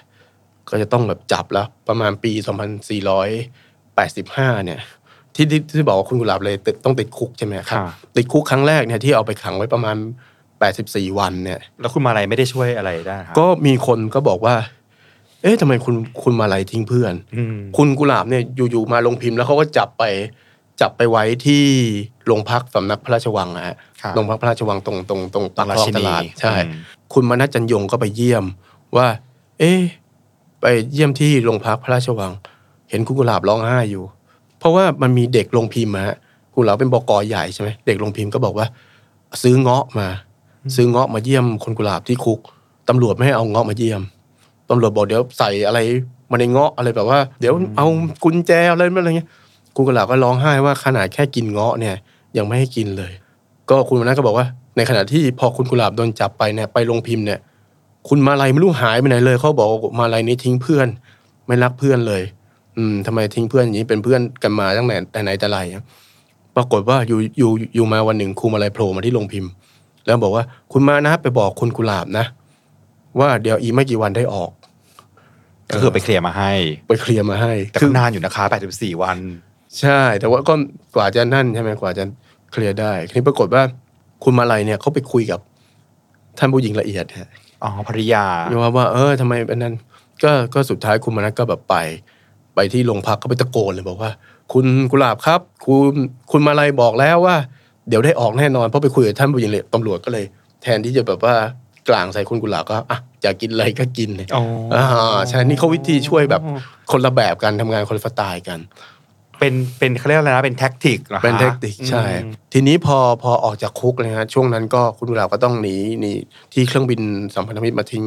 [0.69, 2.31] ก็จะต้องแบบจับแล้ว ประมาณปี
[3.53, 4.79] 2485 เนี่ย
[5.35, 7.85] ที่ที่ที่บอกว่าคุณกุหลาบเลยติดต้องติดคุกใช่ไหมครับค่ะ
[8.17, 9.95] ติดคุกครั้งแรกเนี่ยที่เอาไปขังไว้ประมาณ
[10.71, 14.55] 84 วันเนี่ยแล้วคุณมาลัยไม่ได้ช่วยอะไรได้ครับก็มีคนก็บอกว่า
[15.41, 20.03] เอ๊ะทำไมคุณคุณมาลัยทิ้งเพื่อนอืมคุณกุหลาบเนี่ยอยู่ๆมาลงพิมพ์แล้วเขาก็จับไป
[20.81, 21.63] จับไปไว้ที่
[22.25, 26.79] โรงพักสำนักพระราชวังนะฮะครับโรงพักพระราชวังตรงตรงตรงปากคลองตลาดใช่อืม
[27.13, 28.45] คุณมนัสจันยงก็ไปเยี่ยม
[28.97, 29.07] ว่า
[29.59, 29.81] เอ๊ะ
[30.61, 32.31] ไปเยี่ยมที่โรงพักพระราชวัง
[32.89, 34.03] เห็นคุณกุหลาบร้องไห้อยู่
[34.59, 36.17] เพราะว่ามันมีเด็กลงพิมพ์มาฮะ
[36.53, 38.67] คุณกุหลาบเป็นบกใหญ่ใช่ไหมเด็กลงพิมพ์ก็บอกว่า
[39.41, 40.07] ซื้อเงาะมา
[40.75, 42.39] ซื้อเงาะมาเยี่ยมคนกุหลาบที่คุก
[42.89, 44.01] ตำรวจไม่ให้เอาเงาะมาเยี่ยม
[44.69, 45.79] ตำรวจบอกเดี๋ยวใส่อะไร
[46.31, 47.87] มาในเงาะอะไรแบบว่า เดี๋ยวเอา
[48.23, 49.29] กุญแจอะไรอะไรเงี้ย
[49.75, 51.95] คุณกุหลาบก็ร้องไห้ว่าขนาดแค่กินเงาะเนี่ย
[52.37, 53.11] ยังไม่ให้กินเลย
[53.69, 54.45] ก็คุณวันนั้นก็บอกว่า
[54.77, 57.39] ในขณะที่พอคุณกุหลาบโดนจับไปเนี่ยไปลงพิมพ์เนี่ย
[58.07, 60.87] คุณมาลัยไม่รู้หายไปไหนเลยเขาบอกว่ามาลัยนี้ทิ้งเพื่อน
[61.47, 62.23] ไม่รักเพื่อนเลย
[62.77, 65.83] อืมทำไมทิ้งเพื่อนอย่างนี้เป็นเพื่อนกันมาตั้งแต่ไหนแต่ไรอะ
[66.55, 69.51] ปรากฏว่าอยู่อยู่อยู่มาวันหนึ่งครูมาลัยโผล่มาที่โรงพิมพ์
[70.05, 72.25] แล้วบอกว่าคุณมานะไปบอกคุณกุหลาบนะ
[73.19, 74.51] ว่าเดี๋ยวอีกไม่กี่วันได้ออก
[75.73, 76.51] ก็คือไปเคลียร์มาให้
[76.89, 79.17] ไปเคลียร์มาให้ แต่ก็นานอยู่นะคะ84วัน
[79.79, 80.53] ใช่ แต่ว่าก็
[80.95, 82.03] กว่าจะนั่นใช่ไหมกว่าจะ
[82.51, 83.63] เคลียร์ได้ทีนี้ปรากฏว่า
[84.23, 85.39] คุณมาลัยเนี่ยเขาไปคุยกับ
[86.39, 87.29] ท่านผู้หญิงละเอียดฮะ
[87.63, 88.25] อ๋อภริยา
[88.61, 89.75] ว่าว่า เออทำไมเป็นนั้น
[90.23, 91.75] ก็ก็สุดท้ายคุณมานัทก็แบบไป
[92.55, 94.11] ไปที่โรงพักก็ไปตะโกนเลยบอกว่า
[94.53, 95.93] คุณกุหลาบครับ คุณ
[96.31, 97.35] คุณมาลัยบอกแล้วว่า
[97.89, 100.25] เดี๋ยวได้ออกแน่นอนเพราะไปคุยกับท่านผู้หญิงเลยตำรวจก็เลย
[100.63, 101.35] แทนที่จะแบบว่า
[101.89, 104.43] กลางใส่คุณกุหลาบก็อะอยากกินอะไรก็กินเลยอ๋อ
[104.75, 106.41] อ่าใช่นี่เขาวิธีช่วยแบบ
[106.91, 108.59] คนละแบบกันทำงานคนละสไตล์กัน
[109.39, 116.11] เป็นเป็นเขาเรียกอะไรนะเป็นแท็กติกเหรอคะเป็นเทคนิคใช่อืมทีนี้พอพอออกจากคุกเลยฮะช่วงนั้นก็คุณกุหลาบก็ต้องหนีหนี
[116.53, 117.01] ที่เครื่องบิน
[117.35, 118.05] สัมพันธมิตรมาทิ้ง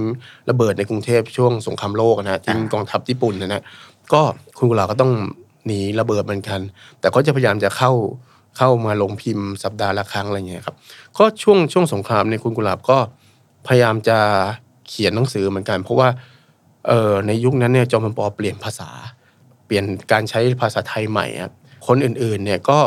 [0.50, 3.62] ระเบิดในกรุงเทพช่วงสงครามโลกนะฮะทิ้งกองทัพญี่ปุ่นนะฮะ
[4.12, 4.20] ก็
[4.58, 5.12] คุณกุหลาบก็ต้อง
[5.66, 6.60] หนีระเบิดเหมือนกัน
[7.00, 7.92] แต่ก็จะพยายามจะเข้า
[8.56, 10.76] เข้ามาลงพิมพ์สัปดาห์ละครั้งอะไรเงี้ยครับ
[11.18, 12.98] ก็ช่วงช่วงสงครามเนี่ยคุณกุหลาบก็
[13.66, 14.18] พยายามจะ
[14.88, 16.08] เขียนหนังสือเหมือนกัน เพราะว่า
[16.88, 18.90] เออในยุคนั้นเนี่ยจอมพลปเปลี่ยนภาษา
[19.66, 21.52] เปลี่ยนการใช้ภาษาไทยใหม่ครับ
[21.86, 22.78] คนอื่นๆเนี่ยก็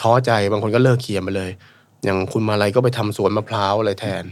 [0.00, 1.50] ท้อใจบางคนก็เลิกเขียนไปเลย
[2.04, 4.24] อย่างคุณมาลัยก็ไปทำสวนมะพร้าวอะไรแทน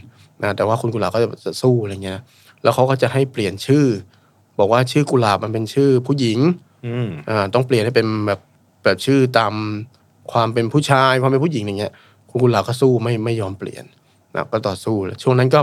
[0.42, 2.20] นะแต่ว่าคุณกุหลาบก็จะสู้อะไรเงี้ย
[2.62, 3.86] แล้วเขาก็จะให้เปลี่ยนชื่อ
[4.58, 6.38] บอกว่าชื่อกุหลาบมันเป็นชื่อผู้หญิง
[6.86, 8.40] อืมอ่าต้องเปลี่ยนให้เป็นแบบ
[8.84, 9.54] แบบชื่อตาม
[10.32, 11.92] ความเป็นผู้ชายความเป็นผู้หญิงอย่างเงี้ย
[12.30, 13.84] คุณกุหลาบก็สู้ไม่ไม่ยอมเปลี่ยน
[14.34, 15.60] นะก็ต่อสู้เลยช่วงนั้นก็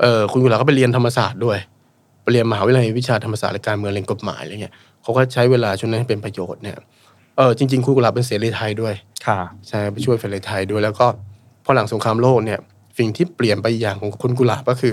[0.00, 1.58] เออคุณกุหลาบก็ไปเรียนธรรมศาสตร์ด้วย
[2.22, 6.76] ไปเรียนมหาวิทยาลัยวิชาธรรมศาสตร์และการเมืองเรียนกฎหมายอะไรเงี้ยเขาก็ใช้เวลาช่วงนั้นให้เป็นประโยชน์เนี่ย
[7.36, 8.94] เออจริงๆคุณกุหลาบเป็นเสรีไทยด้วย
[9.26, 11.06] ค่ะใช่ไปช่วยเสรีไทยด้วยแล้วก็
[11.64, 12.58] พอหลังสงครามโลกเนี่ย
[12.98, 14.92] สิ่งที่เปลี่ยนไปอีกอย่างของคุณกุหลาบก็คือ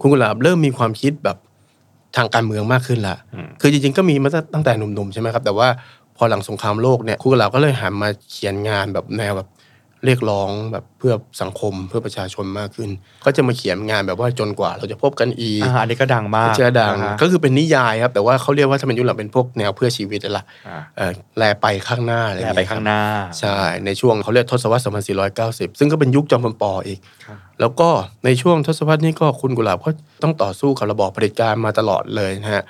[0.00, 1.36] คุณกุหลาบเริ่มมีความคิดแบบ
[2.16, 5.68] ทางการเมืองมากขึ้นละอืมคือจริงๆ ก็มีมาตั้งแต่หนุ่มๆ ใช่ไหมครับ แต่ว่า
[6.22, 9.48] พอหลังสงครามโลกเนี่ยคุณกุหลาบก็เลยหันมาเขียนงานแบบแนวแบบ
[10.04, 12.90] เรียกร้องแบบเพื่อสังคมเพื่อประชาชนมากขึ้น
[13.24, 23.00] ก็จะมาเขียนงานแบบว่าจนกว่าเราจะพบกันอีกอ่าอันนี้ก็ดังมากเชื่อดังนะคะก็คือเป็นนิยายครับแต่ว่าเขาเรียกว่าถ้าเป็นยุคหลังเป็นพวกแนวเพื่อชีวิตนั่นแหละอ่าเออแลไปข้างหน้าอะไรอย่แล้งไปเงี้ยข้างหน้า
[23.38, 23.56] ใช่
[23.86, 24.82] ในช่วงเขาเรียกทศวรรษ
[25.36, 27.88] 2490 ซึ่งก็เป็นยุคจอมพลปอีกครับแล้วก็
[28.24, 29.90] ในช่วงทศวรรษนี้ก็คุณกุหลาบก็
[30.22, 32.62] ต้องต่อสู้กับระบอบเผด็จการมาตลอดเลยนะฮะ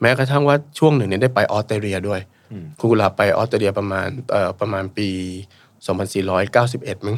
[0.00, 2.39] แม้กระทั่งว่าช่วงหนึ่งเนี่ยได้ไปออสเตรเลียด้วยอืม
[2.78, 5.08] คุณกุหลาบไปออสเตรเลียประมาณเอ่อประมาณปี
[5.88, 7.16] 2491มั้ง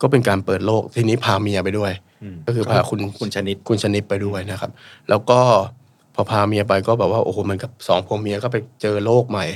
[0.00, 1.92] ก็เป็นการเปิดโลกทีนี้พาเมียไปด้วย
[2.22, 4.70] อืมก็คือพาคุณคุณชนิดคุณชนิดไปด้วยนะครับ
[5.08, 5.40] แล้วก็
[6.14, 9.46] พอพาเมียไปก็แบบว่าโอ้โหเหมันกับสองผัวเมียก็ไปเจอโลกใหม่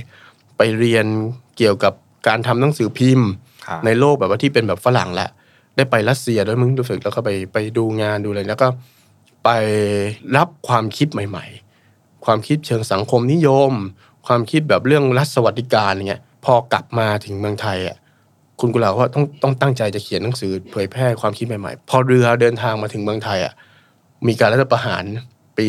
[0.58, 1.06] ไปเรียน
[1.56, 1.92] เกี่ยวกับ
[2.28, 3.28] การทำหนังสือพิมพ์
[3.66, 5.30] ค่ะในโลกแบบว่าที่เป็นแบบฝรั่งแหละ
[5.76, 8.68] ได้ไปรัสเซียด้วยมึงรู้สึกแล้วก็ไปไปดูงานดูอะไรแล้วก็
[9.44, 9.50] ไป
[10.36, 11.46] รับความคิดใหม่
[11.84, 13.72] ๆ ความคิดเชิงสังคมนิยม
[14.26, 17.96] ความคิดแบบเรื่องรัฐสวัสดิการอย่างเงี้ยพอกลับมาถึงเมืองไทยอะ
[18.60, 23.52] คุณกุหลาบว่าต้องต้องตั้งใจจะเขียนหนังสือเผยแพร่ความคิดใหม่ๆ พอเรือเดินทางมาถึงเมืองไทยอะ
[24.26, 25.04] มีการรัฐประหาร
[25.58, 25.64] ปี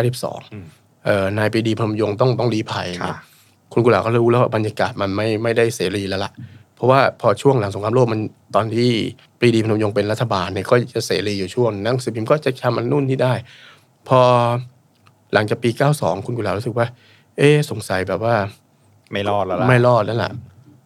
[0.00, 3.18] 2492เอ่อนายปรีดีพรหมยงค์ต้องต้องรีภัยค่ะเนี่ย
[3.72, 6.32] คุณกุหลาบก็รู้แล้วว่าบรรยากาศมันไม่ไม่ได้เสรีแล้วล่ะ
[6.74, 8.20] เพราะว่าพอช่วงหลังสงครามโลกมัน
[8.54, 8.90] ตอนที่
[9.38, 13.34] ปรีดีพนมยงค์เป็นรัฐบาลเนี่ยก็จะเสรีอยู่ช่วงหนังสือพิมพ์ก็จะทำอันนู่นนี่ได้
[14.08, 14.20] พอ
[15.34, 16.86] หลังจากปี 92 คุณกุหลาบรู้สึกว่า
[17.38, 18.34] เอ๊ะสงสัยแบบว่า
[19.12, 20.30] ไม่รอดแล้วล่ะไม่รอดแล้วล่ะ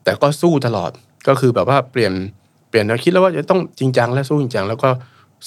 [0.05, 0.91] แต่ก็สู้ตลอด
[1.29, 2.13] ก็คือแบบว่าเปลี่ยน
[2.69, 4.91] เปลี่ยนแนวคิดแล้วว่าจะต้องจริงจังและสู้จริงจังแล้วก็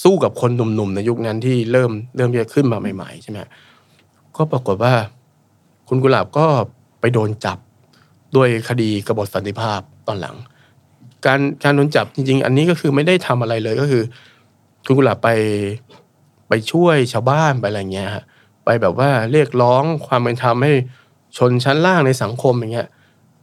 [0.03, 3.39] สู้กับคนหนุ่มๆในยุคนั้นที่เริ่มเริ่มจะขึ้นมาใหม่ ๆ ใช่ไหม
[4.37, 4.93] ก็ปรากฏว่า
[5.87, 6.45] คุณกุหลาบก็
[6.99, 7.57] ไปโดนจับ
[8.35, 10.35] ด้วยคดีกบฏสันติภาพตอนหลัง
[11.25, 14.03] การการโดนจับจริง ๆ อันนี้ก็คือไม่ได้ทำอะไรเลยก็คือ
[14.85, 15.29] คุณกุหลาบไป
[16.49, 18.23] ไปช่วยชาวบ้านไปอะไรเงี้ยฮะ
[18.65, 20.73] ไปแบบว่าเรียกร้องความเป็นธรรมให้
[21.37, 22.87] ชนชั้นล่างในสังคมอย่างเงี้ย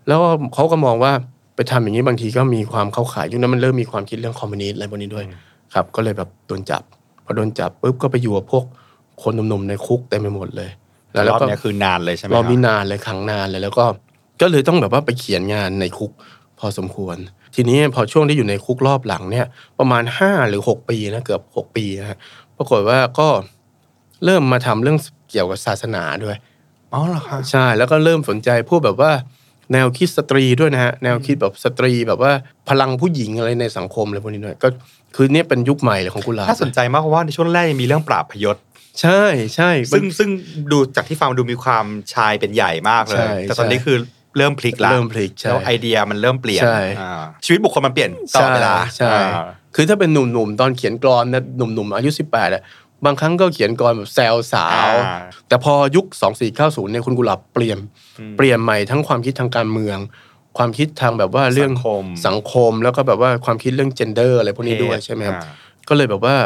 [0.07, 1.13] แล้วก็เขาก็มองว่า
[1.57, 5.25] ไปทำอย่างนี้บางทีก็มีความเข้าข่ายยุคนั้นมันเริ่มมีความคิดเรื่องคอมมิวนิสต์อะไรพวกนี้ด้วย
[5.75, 6.83] ครับ ก็เลยแบบโดนจับ
[7.25, 8.65] พอโดนจับปุ๊บก็ไปอยู่กับพวก
[9.23, 10.71] คนหนุ่มๆในคุกเต็มไปหมดเลย
[11.13, 13.85] แล้วรอบก็เนี้ยคือนานเลยใช่ไหมรอบนี้คนานเลยครั้งนานเลยแล้วก็
[14.41, 16.11] ก็เลยต้องแบบว่าไปเขียนงานในคุก
[16.59, 17.17] พอสมควร
[17.55, 19.47] ทีนี้พอช่วงที่อยู่ในคุกรอบหลังเนี่ย
[19.79, 22.19] ประมาณห้าหรือหกปีนะเกือบหกปีนะฮะ
[22.57, 23.29] ปรากฏว่าก็
[24.25, 24.99] เริ่มมาทำเรื่อง
[25.31, 26.37] เกี่ยวกับศาสนาด้วย
[26.93, 29.13] อ๋อเหรอคะใช่แล้วก็เริ่มสนใจพวกแบบว่า
[29.73, 32.33] แนวคิดสตรีด้วยนะฮะแนวคิดแบบสตรีแบบว่า
[32.69, 34.69] พลังผู้หญิงอะไรในสังคมอะไรพวกนี้ด้วยก็
[35.17, 38.57] คือเนี่ยเป็นยุคใหม่เลยของกุหลาบน่าสนใจมากเพราะว่าในช่วงแรกยังมีเรื่องปราบพยศ
[39.01, 39.23] ใช่
[39.57, 40.31] ใช่ซึ่งซึ่ง
[40.73, 43.97] ดูจากที่ฟังดูมีความชายเป็นใหญ่มากเลยใช่แต่ตอนนี้ใช่คือ
[44.37, 47.13] เริ่มพลิกละเริ่มพลิกใช่แล้วไอเดียมันเริ่มเปลี่ยนใช่อ่า
[47.45, 49.45] ชีวิตบุคคลมันเปลี่ยนตลอดเวลาใช่อ่า
[49.75, 52.63] คือถ้าเป็นหนุ่มๆตอนเขียนกลอนนะหนุ่มๆอายุ18อะ
[53.05, 56.07] บางครั้งก็เขียนกรแบบแซวสาวอ่าแต่พอยุค
[56.49, 57.79] 2490เนี่ยคุณกุหลาบเปลี่ยน
[58.37, 59.99] เปลี่ยนใหม่ทั้งความคิดทางการเมือง
[60.59, 65.53] ความคิดทางแบบว่าเรื่องสังคมสังคมแล้วก็แบบว่าความคิดเรื่อง gender อะไรพวกนี้ด้วยใช่ไหมครับอ่า
[65.89, 66.37] ก็เลยแบบว่า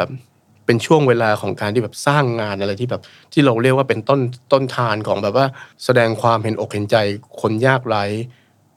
[0.65, 3.01] เป็นช่วงเวลาของการที่แบบสร้างงานอะไรที่แบบ
[3.33, 4.19] ที่เราเรียกว่าเป็นต้น
[4.51, 5.45] ต้นทานของแบบว่า
[5.85, 6.95] แสดงความเห็นอกเห็นใจ
[7.41, 8.03] คนยากไร้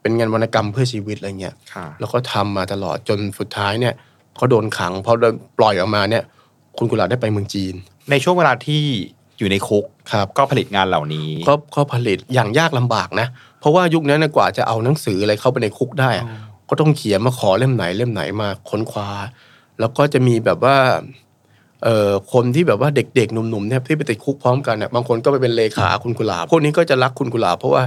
[0.01, 3.93] เป็นงานวรรณกรรมเพื่อชีวิตอะไรเงี้ยค่ะแล้วก็ทำมาตลอดจนสุดท้ายเนี่ย
[4.35, 6.23] เขาโดนขังพอโดนปล่อยออกมาเนี่ย
[6.79, 7.73] คุณกุหลาบได้ไปเมืองจีน
[8.11, 8.81] ในช่วงเวลาที่
[9.37, 13.27] อยู่ในคุกครับก็ผลิตงานเหล่านี้ก็ก็ผลิตอย่างยากลำบากนะ
[13.59, 16.25] เพราะว่ายุคนั้นนะกว่าจะเอาหนังสืออะไรเข้าไปในคุกได้อะ
[16.69, 19.09] ก็ต้องเขียนมาขอเล่มไหนเล่มไหนมาค้นคว้า
[19.79, 20.77] แล้วก็จะมีแบบว่า
[21.83, 27.83] เอ่อคนที่แบบว่าเด็กๆหนุ่มๆเนี่ยที่ไปติดคุกพร้อมกันเนี่ยบางคนก็ไปเป็นเลขาคุณกุหลาบพวกนี้ก็จะรักคุณกุหลาบเพราะว่า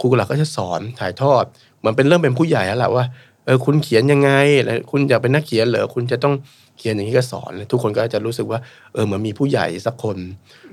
[0.00, 1.44] คุณกุหลาบก็จะสอนถ่ายทอด
[1.78, 3.04] เหมือนเป็นเรื่องเป็นผู้ใหญ่แล้วแหละว่า
[3.46, 4.30] เออคุณเขียนยังไง
[4.64, 6.34] แล้วคุณอยากเป็นนักเขียนเหรอคุณจะต้อง
[6.78, 8.58] เขียนอย่างนี้ก็สอน ทุกคนก็จะรู้สึกว่า
[8.92, 10.16] เออเหมือนมีผู้ใหญ่สักคน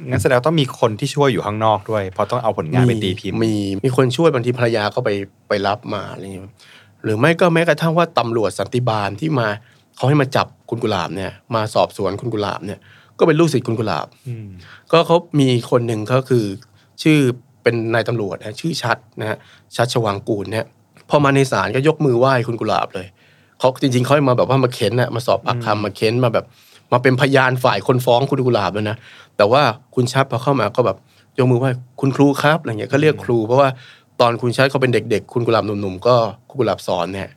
[0.10, 3.54] งั้นแสดงว่าต้องมีคนที่ช่วยอยู่ข้างนอกด้วย เพราะต้องเอาผลงานไปตีพิมพ์มี
[3.86, 5.10] มีคนช่วยบางทีภรรยาก็ไป
[5.48, 6.46] ไปรับมาอะไรอย่างเงี้ย
[7.04, 9.48] หรือไม่ก็แม้กระทั่งว่าตำรวจสันติบาลที่มา
[9.96, 12.80] เขาให้มาจับคุณกุหลาบเนี่ยมาสอบสวนคุณกุหลาบเนี่ย
[13.20, 14.48] ก็เป็นลูกศิษย์คุณกุหลาบอืม
[14.92, 16.46] ก็เขามีคนหนึ่งก็คือ
[17.04, 17.18] ชื่อ
[17.64, 19.38] เป็นนายตำรวจนะชื่อชัดนะฮะ
[19.76, 20.66] ชัดชวังกูลเนี่ย
[21.10, 23.08] พอมาในศาลก็ยกมือไหว้คุณกุหลาบเลย
[23.60, 26.46] เขาจริงๆเขาให้มาแบบว่ามาเค้นนะมาสอบปากคำมาเค้นมาแบบ
[26.92, 28.98] มาเป็นพยานฝ่ายคนฟ้องคุณกุหลาบเลยนะ
[29.38, 29.62] แต่ว่า
[29.96, 30.98] คุณชัดพอเข้ามาก็แบบ
[31.38, 31.70] ยกมือไหว้
[32.02, 33.70] คุณครูครับอะไรเงี้ยก็เรียกครู เพราะว่า
[34.22, 36.16] ตอนคุณชัดเขาเป็นเด็ก ๆ คุณกุหลาบหนุ่มๆก็
[36.50, 37.30] คุณกุหลาบสอนเนี่ย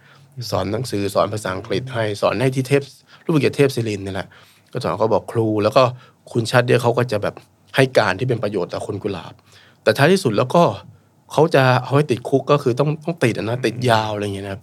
[0.51, 2.83] สอนหนังสือสอนภาษาอังกฤษให้สอนให้ที่เทพ
[3.25, 4.29] รูปเกียรติเทพศิรินทร์นี่แหละ
[4.73, 5.83] ก็สอนเขาบอกครู แล้วก็
[6.33, 7.35] คุณชัดเนี่ยเขาก็จะแบบ
[7.77, 9.33] ให้การที่เป็นประโยชน์ต่อคนกุหลาบ
[9.83, 10.63] แต่ท้ายที่สุดแล้วก็
[11.33, 14.63] เขาจะเอาให้ติดคุกก็คือต้องต้องติดอะนะติดยาวอะไรอย่างเงี้ยนะครับ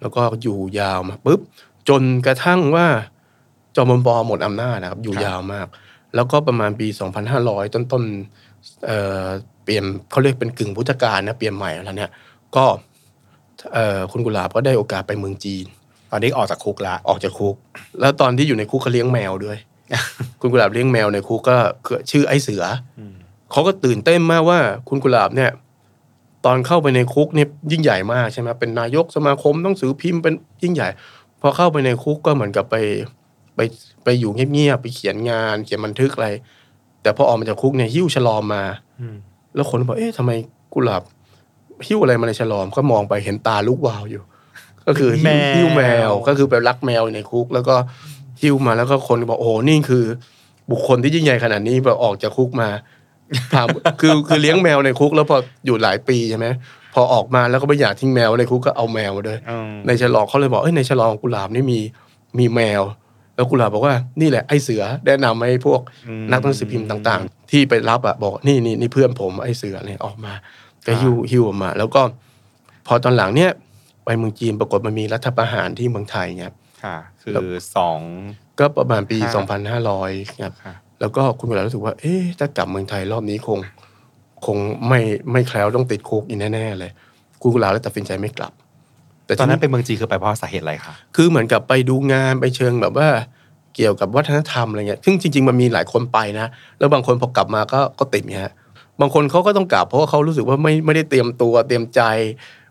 [0.00, 1.40] แล้วก็อยู่ยาวมาปุ๊บ
[1.88, 2.86] จนกระทั่งว่า
[3.76, 5.66] จอมพลปหมดอำนาจนะครับ อยู่ยาวมาก
[6.14, 6.88] แล้วก็ประมาณปี
[7.30, 9.26] 2500 ต้นต้นๆเอ่อ
[9.64, 12.10] เปลี่ยนเขาเรียกเป็นกึ่งพุทธกาลนะเปลี่ยนใหม่แล้วเนี่ย
[12.56, 12.64] ก็
[13.72, 15.64] เอ่อคุณกุหลาบก็ได้โอกาสไปเมืองจีน
[16.10, 17.54] ตอนนี้ออกจากคุกละออกจากคุก
[18.00, 19.58] แล้วตอนที่อยู่ในคุกเขาเลี้ยงแมวด้วย
[20.40, 21.56] คุณกุหลาบเลี้ยงแมวในคุกก็
[21.86, 22.64] คือชื่อไอ้เสือ
[22.98, 23.00] อ
[23.52, 24.58] เขาก็ตื่นเต้นมากว่า
[24.88, 25.50] คุณกุหลาบเนี่ย
[26.46, 30.88] ตอนเข้าไปในคุกเนี่ยยิ่งใหญ่มากใช่ไหมเป็นนายกสมาคมต้องสือพิมพ์เป็นยิ่งใหญ่
[31.40, 32.76] พอเข้าไปในคุกก็เหมือนกับไป
[33.56, 33.60] ไป
[34.04, 36.28] ไปอยู่เงียบๆไปเขียนงาน เขียนบันทึกอะไร
[37.02, 38.62] แต่พอออกมาจากคุกเนี่ยหิ้วฉลอมมา
[39.54, 40.30] แล้วคนก็บอกเอ๊ะทำไม
[40.74, 41.02] กุหลาบ
[41.86, 44.22] หิ้วอะไรมาในฉลอมก็มองไปเห็นตาลูกวาวอยู่
[44.86, 47.74] ก็คือหิ้วแมวหิ้วแมวก็คือไปรักแมวในคุก แล้วก็
[48.42, 50.04] หิ้วมาแล้วก็คนก็บอกโอ้โหนี่คือ
[50.70, 52.68] บุคคลที่ยิ่งใหญ่ขนาดนี้แบบออกจากคุกมา
[53.54, 53.66] ถาม
[54.00, 56.46] คือคือเลี้ยงแมวในคุกแล้วพออยู่หลายปีใช่ไหม
[56.94, 61.80] พอออกมาแล้วก็ไม่อยากทิ้งแมวในคุกก็เอาแมวมาด้วยอืมในฉลองเขาเลยบอกเอ้ยในฉลองกุหลาบนี่มี
[62.38, 62.82] มีแมว
[63.34, 70.32] แล้วกุหลาบบอกว่านี่แหละไอ้เสือแนะนำให้พวกอืมนักหนังสือพิมพ์ต่าง ๆ ที่ไปรับอะบอกนี่นี่นี่เพื่อนผมไอ้เสือเนี่ยออกมา
[70.86, 72.02] ก็หิ้วหิ้วออกมา แล้วก็
[72.86, 73.50] พอตอนหลังเนี่ย
[74.04, 76.52] ไปเมืองจีนปรากฏมันมีรัฐประหารที่เมืองไทยเนี่ย
[76.84, 78.00] ค่ะคือสอง
[78.58, 79.30] ก็ประมาณปีค่ะ
[79.84, 83.58] 2500ครับค่ะ แล้วก็คุณกุหลาบรู้สึกว่า เอ๊ะถ้ากลับเมืองไทยรอบนี้คง
[84.46, 84.56] คง
[84.88, 85.00] ไม่
[85.32, 86.90] ไม่แคล้วต้องติดคุกอีกแน่ๆเลย
[87.40, 88.52] คุณกุหลาบเลยตัดสินใจไม่กลับ
[89.26, 93.08] แต่ตอนนั้นทีเป็นเมืองจีนคือไปเพราะสาเหตุอะไรคะคือเหมือนกับไปดูงานไปเชิงแบบว่า
[93.76, 96.46] เกี่ยวกับวัฒนธรรมอะไรเงี้ยซึ่งจริง ๆ มันมีหลายคนไปนะ
[96.78, 98.52] แล้วบางคนพอกลับมาก็ก็ติดเนี่ยฮะ
[99.00, 102.00] บางคนเขาก็ต้องกลับเพราะว่าเขารู้สึกว่าไม่ไม่ได้เตรียมตัวเตรียมใจ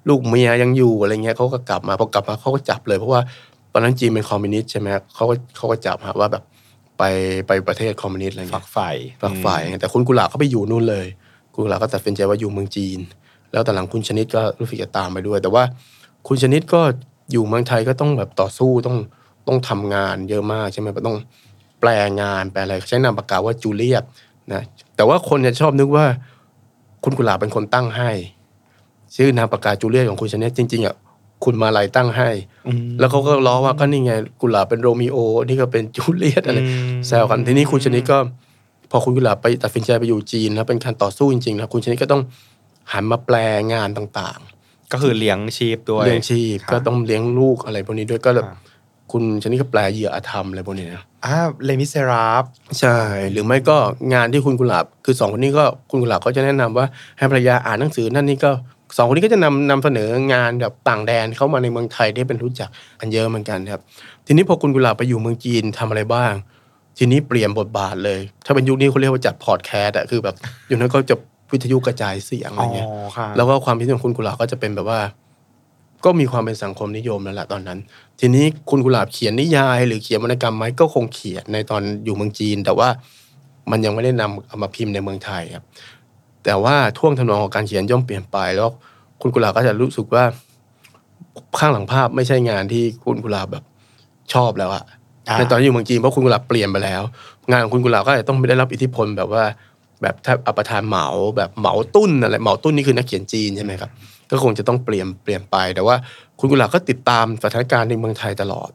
[0.09, 3.21] ลูกเมียยังอยู่อะไรเงี้ยเขาก็กลับมาพอกลับมาเขาก็จับเลยเพราะว่า
[3.73, 6.43] ตอนนั้นจีนเป็นคอมมิวนิสต์ใช่ไหมเขาก็เขาก็จับฮะว่าแบบ
[6.97, 7.03] ไป
[7.47, 8.89] ไปประเทศคอมมิวนิสต์อะไรฝัเงี้กยใฝ่
[9.21, 11.07] ฝักฝ่ายแต่คุณกุหลาบเขาไปอยู่นู่นเลย
[11.53, 12.99] คุณกุหลาบก็ตัดสินใจว่าอยู่เมืองจีน
[13.51, 15.63] แล้วแต่หลังคุณชนิดก็รู้สึกจะตามไปด้วย แต่ว่า
[16.27, 16.81] คุณชนิดก็
[17.31, 18.97] อยู่เมืองไทยก็ต้องแบบต่อสู้ต้อง
[19.47, 21.17] ต้องทำงานเยอะมากใช่ไหมต้อง
[21.79, 21.89] แปล
[22.21, 24.03] งานแปลอะไรใช้นามปากกาว่าจูเลียต
[24.53, 24.61] นะ
[24.95, 26.05] แต่ว่าคนจะชอบนึกว่า
[27.03, 28.11] คุณกุหลาบเป็นคนตั้งให้
[29.15, 30.95] ชื่อนามปากกาจูเลียตของคุณชนิดจริงๆอะ
[31.43, 32.29] คุณมาลายตั้งให้
[32.67, 36.65] อืมแล้วเขาก็ล้อว่าก็นี่ไงกุหลาบเป็นโรมิโอ นี่ก็เป็นจูเลียตอะไรอื
[36.95, 38.17] มแซวกันทีนี้คุณชนิดก็
[38.91, 42.21] พอคุณกุหลาบไปตัดสินใจไปอยู่จีนนะเป็นการต่อสู้จริงๆนะคุณชนิดก็ต้อง
[42.91, 43.35] หันมาแปล
[43.73, 44.39] งานต่าง
[44.93, 48.59] ก็คือเลี้ยงชีพด้วๆยเลี้ยงชีพครับก็ต้องเลี้ยงลูกอะไรพวกนี้ด้วยก็แบบครับ
[49.11, 52.43] คุณชนิดก็แปลเหยื่ออาธรรมอะไรพวกนี้นะอ่าเลมิเซราฟ
[52.79, 52.97] ใช่
[53.31, 53.77] หรือไม่ก็
[54.13, 56.85] งานที่คุณกุหลาบ คือสองคนนี้ก็คุณกุหลาบก็จะแนะนำว่า
[57.17, 58.51] ให้ภรรยาอ่านหนังสือนั่นนี่ก็
[58.95, 62.69] สองคนนี้ก็จะนำนำเสนองานแบบต่างแดนเข้ามาในเมืองไทยที่เป็นรู้จัก
[62.99, 63.81] กันเยอะเหมือนกันครับ
[64.25, 66.33] ทีนี้พอคุณกุหลาบไปอยู่เมืองจีนทำอะไรบ้าง
[66.97, 70.35] ทีนี้เปลี่ยนบทบาทเลย ถ้าเป็นยุคนี้เขาเรียกว่าจัดพอดแคสต์อะคือแบบ
[70.67, 71.15] อยู่นั้นก็จะ
[71.51, 72.87] วิทยุกระจายเสียงอะไรเงี้ย
[73.17, 74.99] ค่ะแล้วก็ความคิดของคุณกุหลาบก็จะเป็นแบบว่า
[76.05, 77.79] ก็มีความเป็นสังคมนิยมแล้วแหละตอนนั้น
[78.19, 82.89] ทีนี้คุณกุหลาบเขียนนิยาย หรือเขียนวรรณกรรมไหมก็คงเขียนในตอนอยู่เมืองจีน แต่ว่า
[83.71, 85.63] มันยังไม่ได้นำเอามาพิมพ์ในเมืองไทยครับ
[86.45, 88.69] แต่ว่าท่วงทำนองของการเขียนย่อมเปลี่ยนไปแล้ว
[89.21, 90.23] คุณกุหลาบก็จะรู้สึกว่า
[91.59, 93.63] ข้างหลังภาพไม่ใช่งานที่คุณกุหลาบแบบ
[94.33, 94.83] ชอบแล้วอะ
[95.27, 97.01] อ่าในตอนที่อยู่เมืองจีนเพราะคุณกุหลาบเปลี่ยนไปแล้ว
[97.49, 99.43] งานของคุณกุหลาบก็อาจจะต้องไม่ได้รับอิทธิพลแบบว่า
[100.01, 101.05] แบบถ้าอัปทานเหมา
[101.37, 103.89] แบบเหมาตุ้นอะไรเหมาตุ้นนี่คือนักเขียนจีนใช่ไหมครับ
[104.31, 105.95] ก็คงจะต้องเปลี่ยนเปลี่ยนไป แต่ว่า
[106.39, 108.69] คุณกุหลาบก็ติดตามสถานการณ์ในเมืองไทยตลอด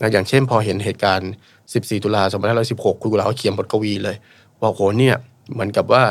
[0.00, 1.30] นะอย่างเช่น พอเห็นเหตุการณ์
[1.66, 2.22] 14 ตุลา
[2.62, 4.16] 2516 คุณกุหลาบก็เขียนบทกวีเลย
[4.60, 5.16] ว่าโหเนี่ย
[5.52, 6.02] เหมือนกับว่า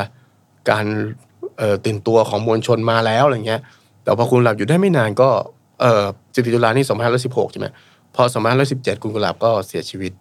[0.70, 0.84] การ
[1.58, 3.60] เอ่อตื่นตัวของมวลชนมาแล้วอะไรเงี้ย
[4.02, 5.28] แต่พอคุณกุหลาบอยู่ได้ไม่นานก็
[5.80, 6.86] เอ่อ14ตุลานี่
[7.20, 7.66] 2516ใช่ไหม
[8.16, 8.22] พอ
[8.64, 10.12] 2517คุณกุหลาบก็เสียชีวิต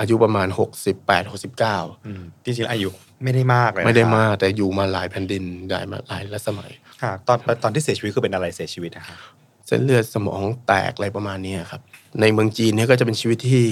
[0.00, 0.48] อายุประมาณ
[0.88, 2.90] 68 69อืมจริงๆอายุ
[3.24, 6.70] ไม่ได้มากเลยนะคะไม่ได้มากแต่อยู่มาหลายแผ่นดินได้มาหลายรัชสมัย
[7.02, 9.16] ค่ะตอนตอนที่เสียชีวิตคือเป็นอะไรเสียชีวิตนะคะ
[9.66, 11.80] เส้นเลือดสมองแตกอะไรประมาณเนี้ยครับ
[12.20, 13.64] ในเมืองจีนเนี่ยก็จะเป็นชีวิตที่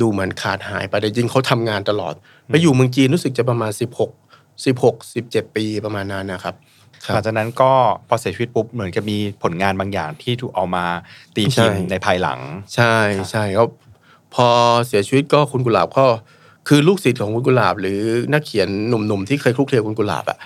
[0.00, 2.14] ดูเหมือนขาดหายไปแต่จริงเขาทำงานตลอด
[2.48, 4.19] ไปอยู่เมืองจีนรู้สึกจะประมาณ16
[4.64, 6.54] 16 17 ปีประมาณนั้นนะครับ
[7.06, 7.72] คหลัรังบจากนั้นก็
[8.08, 10.84] พอเสียชีวิตปุ๊บเหมือนกับมีผลงานบางอย่างที่ถูกเอามา
[11.36, 12.40] ตีพิมพ์ใช่ในภายหลัง
[12.74, 12.94] ใช่
[13.30, 13.64] ใช่ก็
[14.34, 14.46] พอ
[14.86, 16.04] เสียชีวิตก็คุณกุหลาบก็
[16.68, 18.00] คือลูกศิษย์ของคุณกุหลาบ หรือ
[18.32, 20.38] นักเขียนหนุ่มๆที่เคยคลุกคลีกับคุณกุหลาบอะ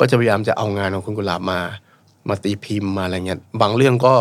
[0.00, 1.60] ก็จะพยายามจะเอางานของคุณกุหลาบมา
[2.28, 4.14] มาตีพิมพ์มาอะไรเงี้ยบางเรื่องก็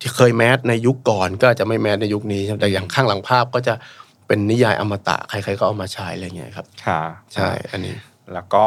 [0.00, 3.74] ที่เคยแมสในยุคก่อนก็อาจจะไม่แมสในยุคนี้แต่อย่างข้างหลังภาพก็จะ
[4.26, 7.00] เป็นนิยายอมตะใครๆก็เอามาใช้อะไรเงี้ยครับค่ะ
[7.34, 7.94] ใช่อันนี้
[8.34, 8.66] แล้วก็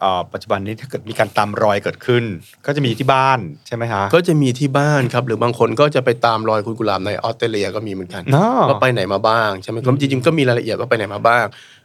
[0.00, 2.24] เอ่อปัจจุบันนี้ถ้าเกิดมีการตามรอยเกิดขึ้น
[2.66, 11.44] ก็จะมีที่บ้านใช่ไหมคะก็จะมีที่บ้านครับ หรือบางคนก็จะไปตามรอยคุณกุหลาบในออสเตรเลียก็มีเหมือนกันอ๋อว่าไปไหนมาบ้างใช่ไหมก็จริงๆก็มีรายละเอียดว่าไปไหนมาบ้าง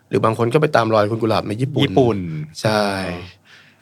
[0.09, 2.17] หรือบางคนก็ไปตามรอยคุณกุหลาบในญี่ปุ่นญี่ปุ่น
[2.61, 2.84] ใช่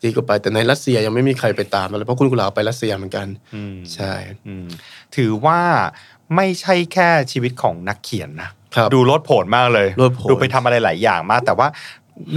[0.01, 4.13] ที่ก็ไปแต่ในรัสเซียยังไม่มีใครไปตามเลยเพราะคุณกุหลาบไปรัสเซียเหมือนกันอืมใช่
[4.47, 4.67] อืม
[5.15, 5.61] ถือว่า
[6.35, 11.67] ไม่ใช่แค่ชีวิตของนักเขียนนะครับดูโลดโผนมากเลยโลดโผนดูไปทำอะไรหลายอย่างมาก แต่ว่า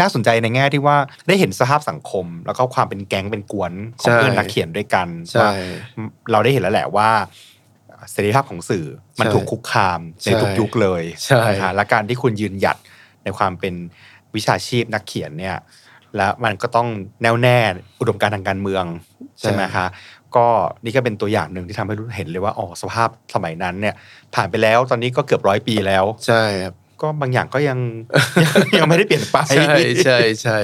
[0.01, 0.97] น่าสนใจในแง่ที่ว่า
[1.29, 5.51] ได้เห็นสภาพสังคม แล้วก็ความเป็นแก๊งเป็นกวนของเพื่อนนักเขียนด้วยกันใช่ว่า
[6.33, 7.11] เราได้เห็นแล้วแหละว่า
[8.11, 8.87] เสรีภาพของสื่อ
[9.21, 12.77] มันใช่ถูกคุกคามในใช่ทุกยุคเลยใช่นะคะและการที่คุณยืนหยัด
[13.25, 13.75] ในความเป็น
[14.35, 15.57] วิชาชีพนักเขียนเนี่ย
[16.17, 16.89] และมันก็ต้อง
[17.23, 17.59] แน่วแน่
[18.01, 18.85] อุดมการณ์ทางการเมือง
[19.41, 19.87] ใช่ไหมคะ
[20.37, 20.47] ก็
[20.85, 23.95] นี่ก็เป็นตัวอย่างหนึ่งที่ทำให้รู้เห็นเลยว่าอ๋อสภาพสมัยนั้นเนี่ย
[24.35, 27.79] ผ่านไปแล้วตอนนี้ก็เกือบร้อยปีแล้ว ใช่ครับ ก็บางอย่างก็ยัง
[28.79, 29.75] ยังไม่ได้เปลี่ยนไป ใช่
[30.05, 30.59] ใช่ใช่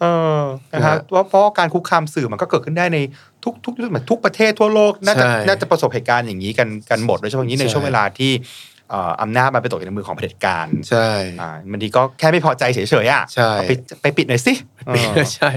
[0.00, 0.06] เอ
[0.38, 0.40] อ
[0.72, 2.98] นะครับว่าเพราะว่าการคุกคามสื่อมันก็เกิดขึ้นได้ใน
[3.44, 8.32] ทุกทุกเหมือนทุกประเทศทั่วโลกน่าจะใช่น่าจะประสบเหตุการณ์อย่างนี้กันกันหมดโดยเฉพาะอย่างนี้ในใช่ช่วงเวลาที่
[8.90, 11.08] เอ่ออำนาจมันไปตกอยู่ในมือของเผด็จการ ใช่
[11.40, 13.72] อ่ามันดีก็แค่ไม่พอใจเฉยๆอะใช่เอาไป
[14.02, 14.52] ไปปิดหน่อยสิ
[14.86, 15.50] เออใช่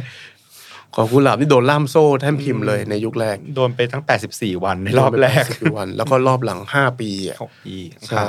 [0.95, 4.03] ของกุหลาบนี่โดนล่ามโซ่แท่นพิมพ์เลยในยุคแรก โดนไปทั้ง
[4.33, 7.75] 84 วันในรอบแรกสิบวัน แล้วก็รอบหลังห้าปีอะของปี
[8.09, 8.27] ใช่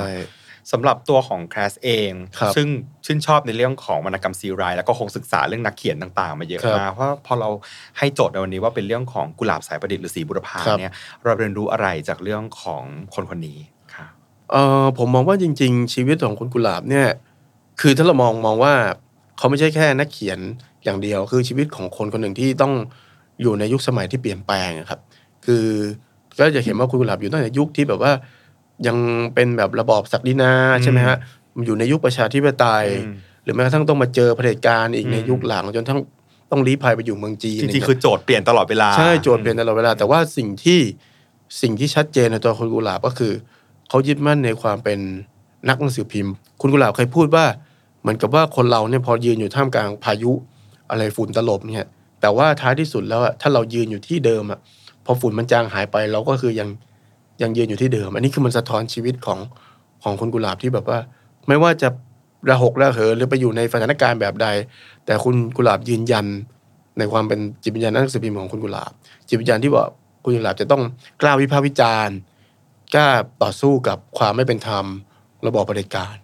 [0.71, 2.67] สำหรับตัวของแคสเองครับซึ่ง
[3.05, 7.49] ชื่นชอบในเรื่องของวรรณกรรมซีไรต์แล้วก็คงศึกษาเรื่องนักเขียนต่างๆ มาเยอะครับมากเพราะพอเรา
[7.97, 10.93] ให้โจทย์ในวันนี้ว่าเป็นเรื่องของกุหลาบสายประดิษฐ์หรือสีบุรพาครับเนี่ย
[11.23, 12.83] เราเรียนรู้อะไรจากเรื่องของ
[13.15, 13.59] คนคนนี้
[13.95, 14.07] ค่ะ
[14.51, 17.07] เออผมมองว่าจริง ๆ ชีวิตของคุณกุหลาบเนี่ย
[17.81, 18.73] คือถ้าเรามองมองว่า
[19.37, 20.39] เขาไม่ใช่แค่นักเขียน
[20.83, 22.73] อย่างเดียว คือชีวิตของคนคนหนึ่งที่ต้อง
[23.41, 24.99] อยู่ในยุคสมัยที่เปลี่ยนแปลงอะครับ
[25.45, 25.65] คือ
[26.39, 28.11] ก็จะเห็นว่าคุณกุหลาบอยู่ตั้งแต่ยุคที่แบบว่า
[28.87, 28.97] ยัง
[29.33, 30.51] เป็นแบบระบอบศักดินา
[30.83, 31.17] ใช่ไหมฮะ
[31.65, 35.99] อยู่ในยุคประชาธิปไตยอืมหรือแม้กระทั่งต้องมาเจอเผด็จการอีกในอืมยุคหลังจนทั้ง
[36.51, 40.79] ต้องลี้ภัยไปอยู่เมืองจีนจริงๆย่าเยคือโจทย์เปลี่ยนตลอดเวลาใช่โจทย์เปลี่ยนตลอดเวลา แต่ว่าสิ่งที่
[41.61, 43.33] สิ่งที่ชัดเจนในตัวคุณกุหลาบก็คือ
[43.89, 44.99] เขายึดมั่นในความเป็น
[45.69, 47.45] นักหนังสือพิมพ์ คุณกุหลาบเคยพูดว่า
[48.01, 50.31] เหมือนกับว่าคนเราเนี่ยพอยืนอยู่ท่ามกลางพายุ
[50.89, 51.87] อะไรฝุ่นตลบเนี่ย
[52.21, 54.59] แต่ว่าท้ายที่สุดแล้วอะถ้าเรายืนอยู่ที่เดิมอะ
[55.05, 56.69] พอฝุ่นมันจางหายไปเราก็คือยัง
[57.41, 59.39] ยังยืนอยู่ที่เดิม อันนี้คือมันสะท้อนชีวิตของ
[60.03, 60.99] ของคุณกุหลาบที่แบบว่า
[61.47, 61.89] ไม่ว่าจะ
[62.49, 64.47] ระหกระเหินหรือไปอยู่ในสถานการณ์แบบใด
[65.05, 66.25] แต่คุณกุหลาบยืนยัน
[66.97, 68.91] ในความเป็นจิตวิญญาณนักหนังสือพิมพ์ของคุณกุหลาบ
[69.27, 69.85] จิตวิญญาณที่ว่า
[70.23, 70.81] คุณกุหลาบจะต้อง
[71.21, 72.15] กล้าวิพากษ์วิจารณ์
[72.93, 73.07] กล้า
[73.43, 74.85] ต่อสู้กับความไม่เป็นธรรม
[75.47, 76.15] ระบอบเผด็จการ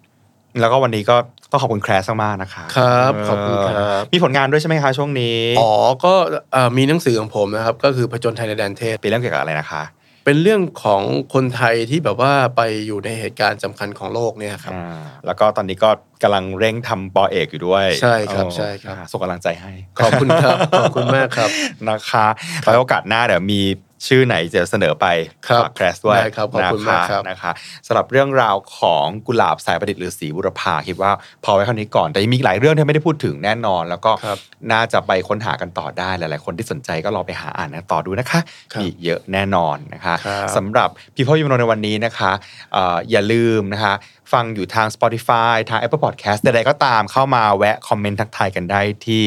[0.59, 1.15] แล้วก็วันนี้ก็
[1.51, 5.71] ต้องขอบคุณแคลสมากๆนะคะครับขอบคุณครับมีผลงานด้วยใช่ไหมคะช่วงนี้ อ๋อ
[6.03, 6.13] ก็
[6.53, 9.83] เอ่อมีหนังสือของผมนะครับ ก็คือผจญไทยในแดนเทศเป็นเรื่องเกี่ยวกับอะไรนะคะ
[10.29, 11.03] เป็นเรื่องของ
[11.33, 15.89] คนไทยที่แบบว่าไปอยู่ในเหตุการณ์สำคัญของโลกเนี่ยครับอ่าแล้วก็ตอนนี้ก็
[16.23, 21.49] กำลังเร่งทำปอเอกอยู่ด้วย ใช่ครับโอ้ใช่ครับอ่าส่งกำลังใจให้ ขอบคุณครับ ขอบคุณมากครับ
[21.89, 22.25] นะคะ
[22.61, 23.61] ไว้โอกาสหน้าเดี๋ยวมี
[24.07, 25.05] ชื่อไหนจะเสนอไป
[25.47, 27.51] ครับฝากแคสด้วยได้ครับขอบคุณมากครับนะคะนะคะ
[27.87, 31.11] สำหรับเรื่องราวของกุหลาบสายประดิษฐ์หรือสีบุรพาคิดว่า
[31.43, 34.37] พอไว้เท่านี้ก่อนแต่ยังมีอีกหลายเรื่องที่ไม่ได้พูดถึงแน่นอน แล้วก็ครับ
[34.71, 38.39] น่าจะไปค้นหากันต่อได้หลาย ๆ คนที่สนใจก็ลองไปหาอ่านกันต่อดูนะคะ
[38.73, 42.31] ครับมีเยอะแน่นอนนะคะครับสำหรับ People You Know ในวันนี้นะคะ
[42.73, 43.93] เอ่ออย่าลืมนะคะ
[44.33, 49.23] ฟังอยู่ทาง Spotify ทาง Apple Podcast ใดๆก็ตามเข้ามาแวะคอมเมนต์ทักทายกันได้ที่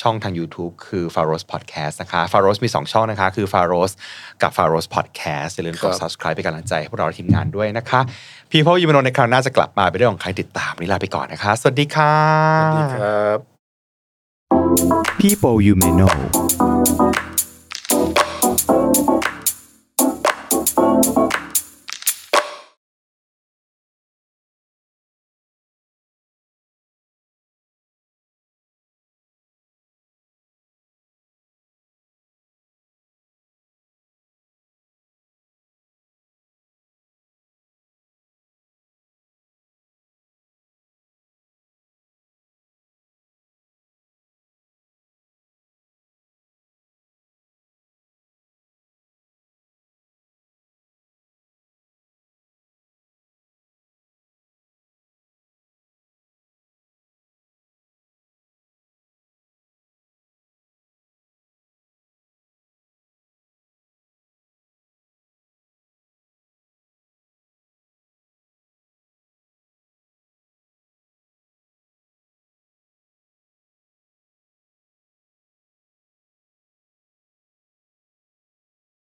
[0.00, 2.56] ช่องทาง YouTube คือ f a r o s Podcast นะคะ f a r o s
[2.64, 3.90] มี 2 ช่องนะคะ คือ f a r o s
[4.42, 8.00] กับ f a r o s Podcast อย่าลืมกดครับ subscribe เป็นกำลังใจให้พวกเราและทีมงานด้วยนะคะ
[8.52, 12.14] People You May Know ในคราวหน้าจะกลับมาเป็นเรื่องของใครติดตามวันนี้ลาไปก่อนนะคะ สวัสดีค่ะ
[12.64, 13.38] สวัสดีครับ
[15.20, 16.14] People you may know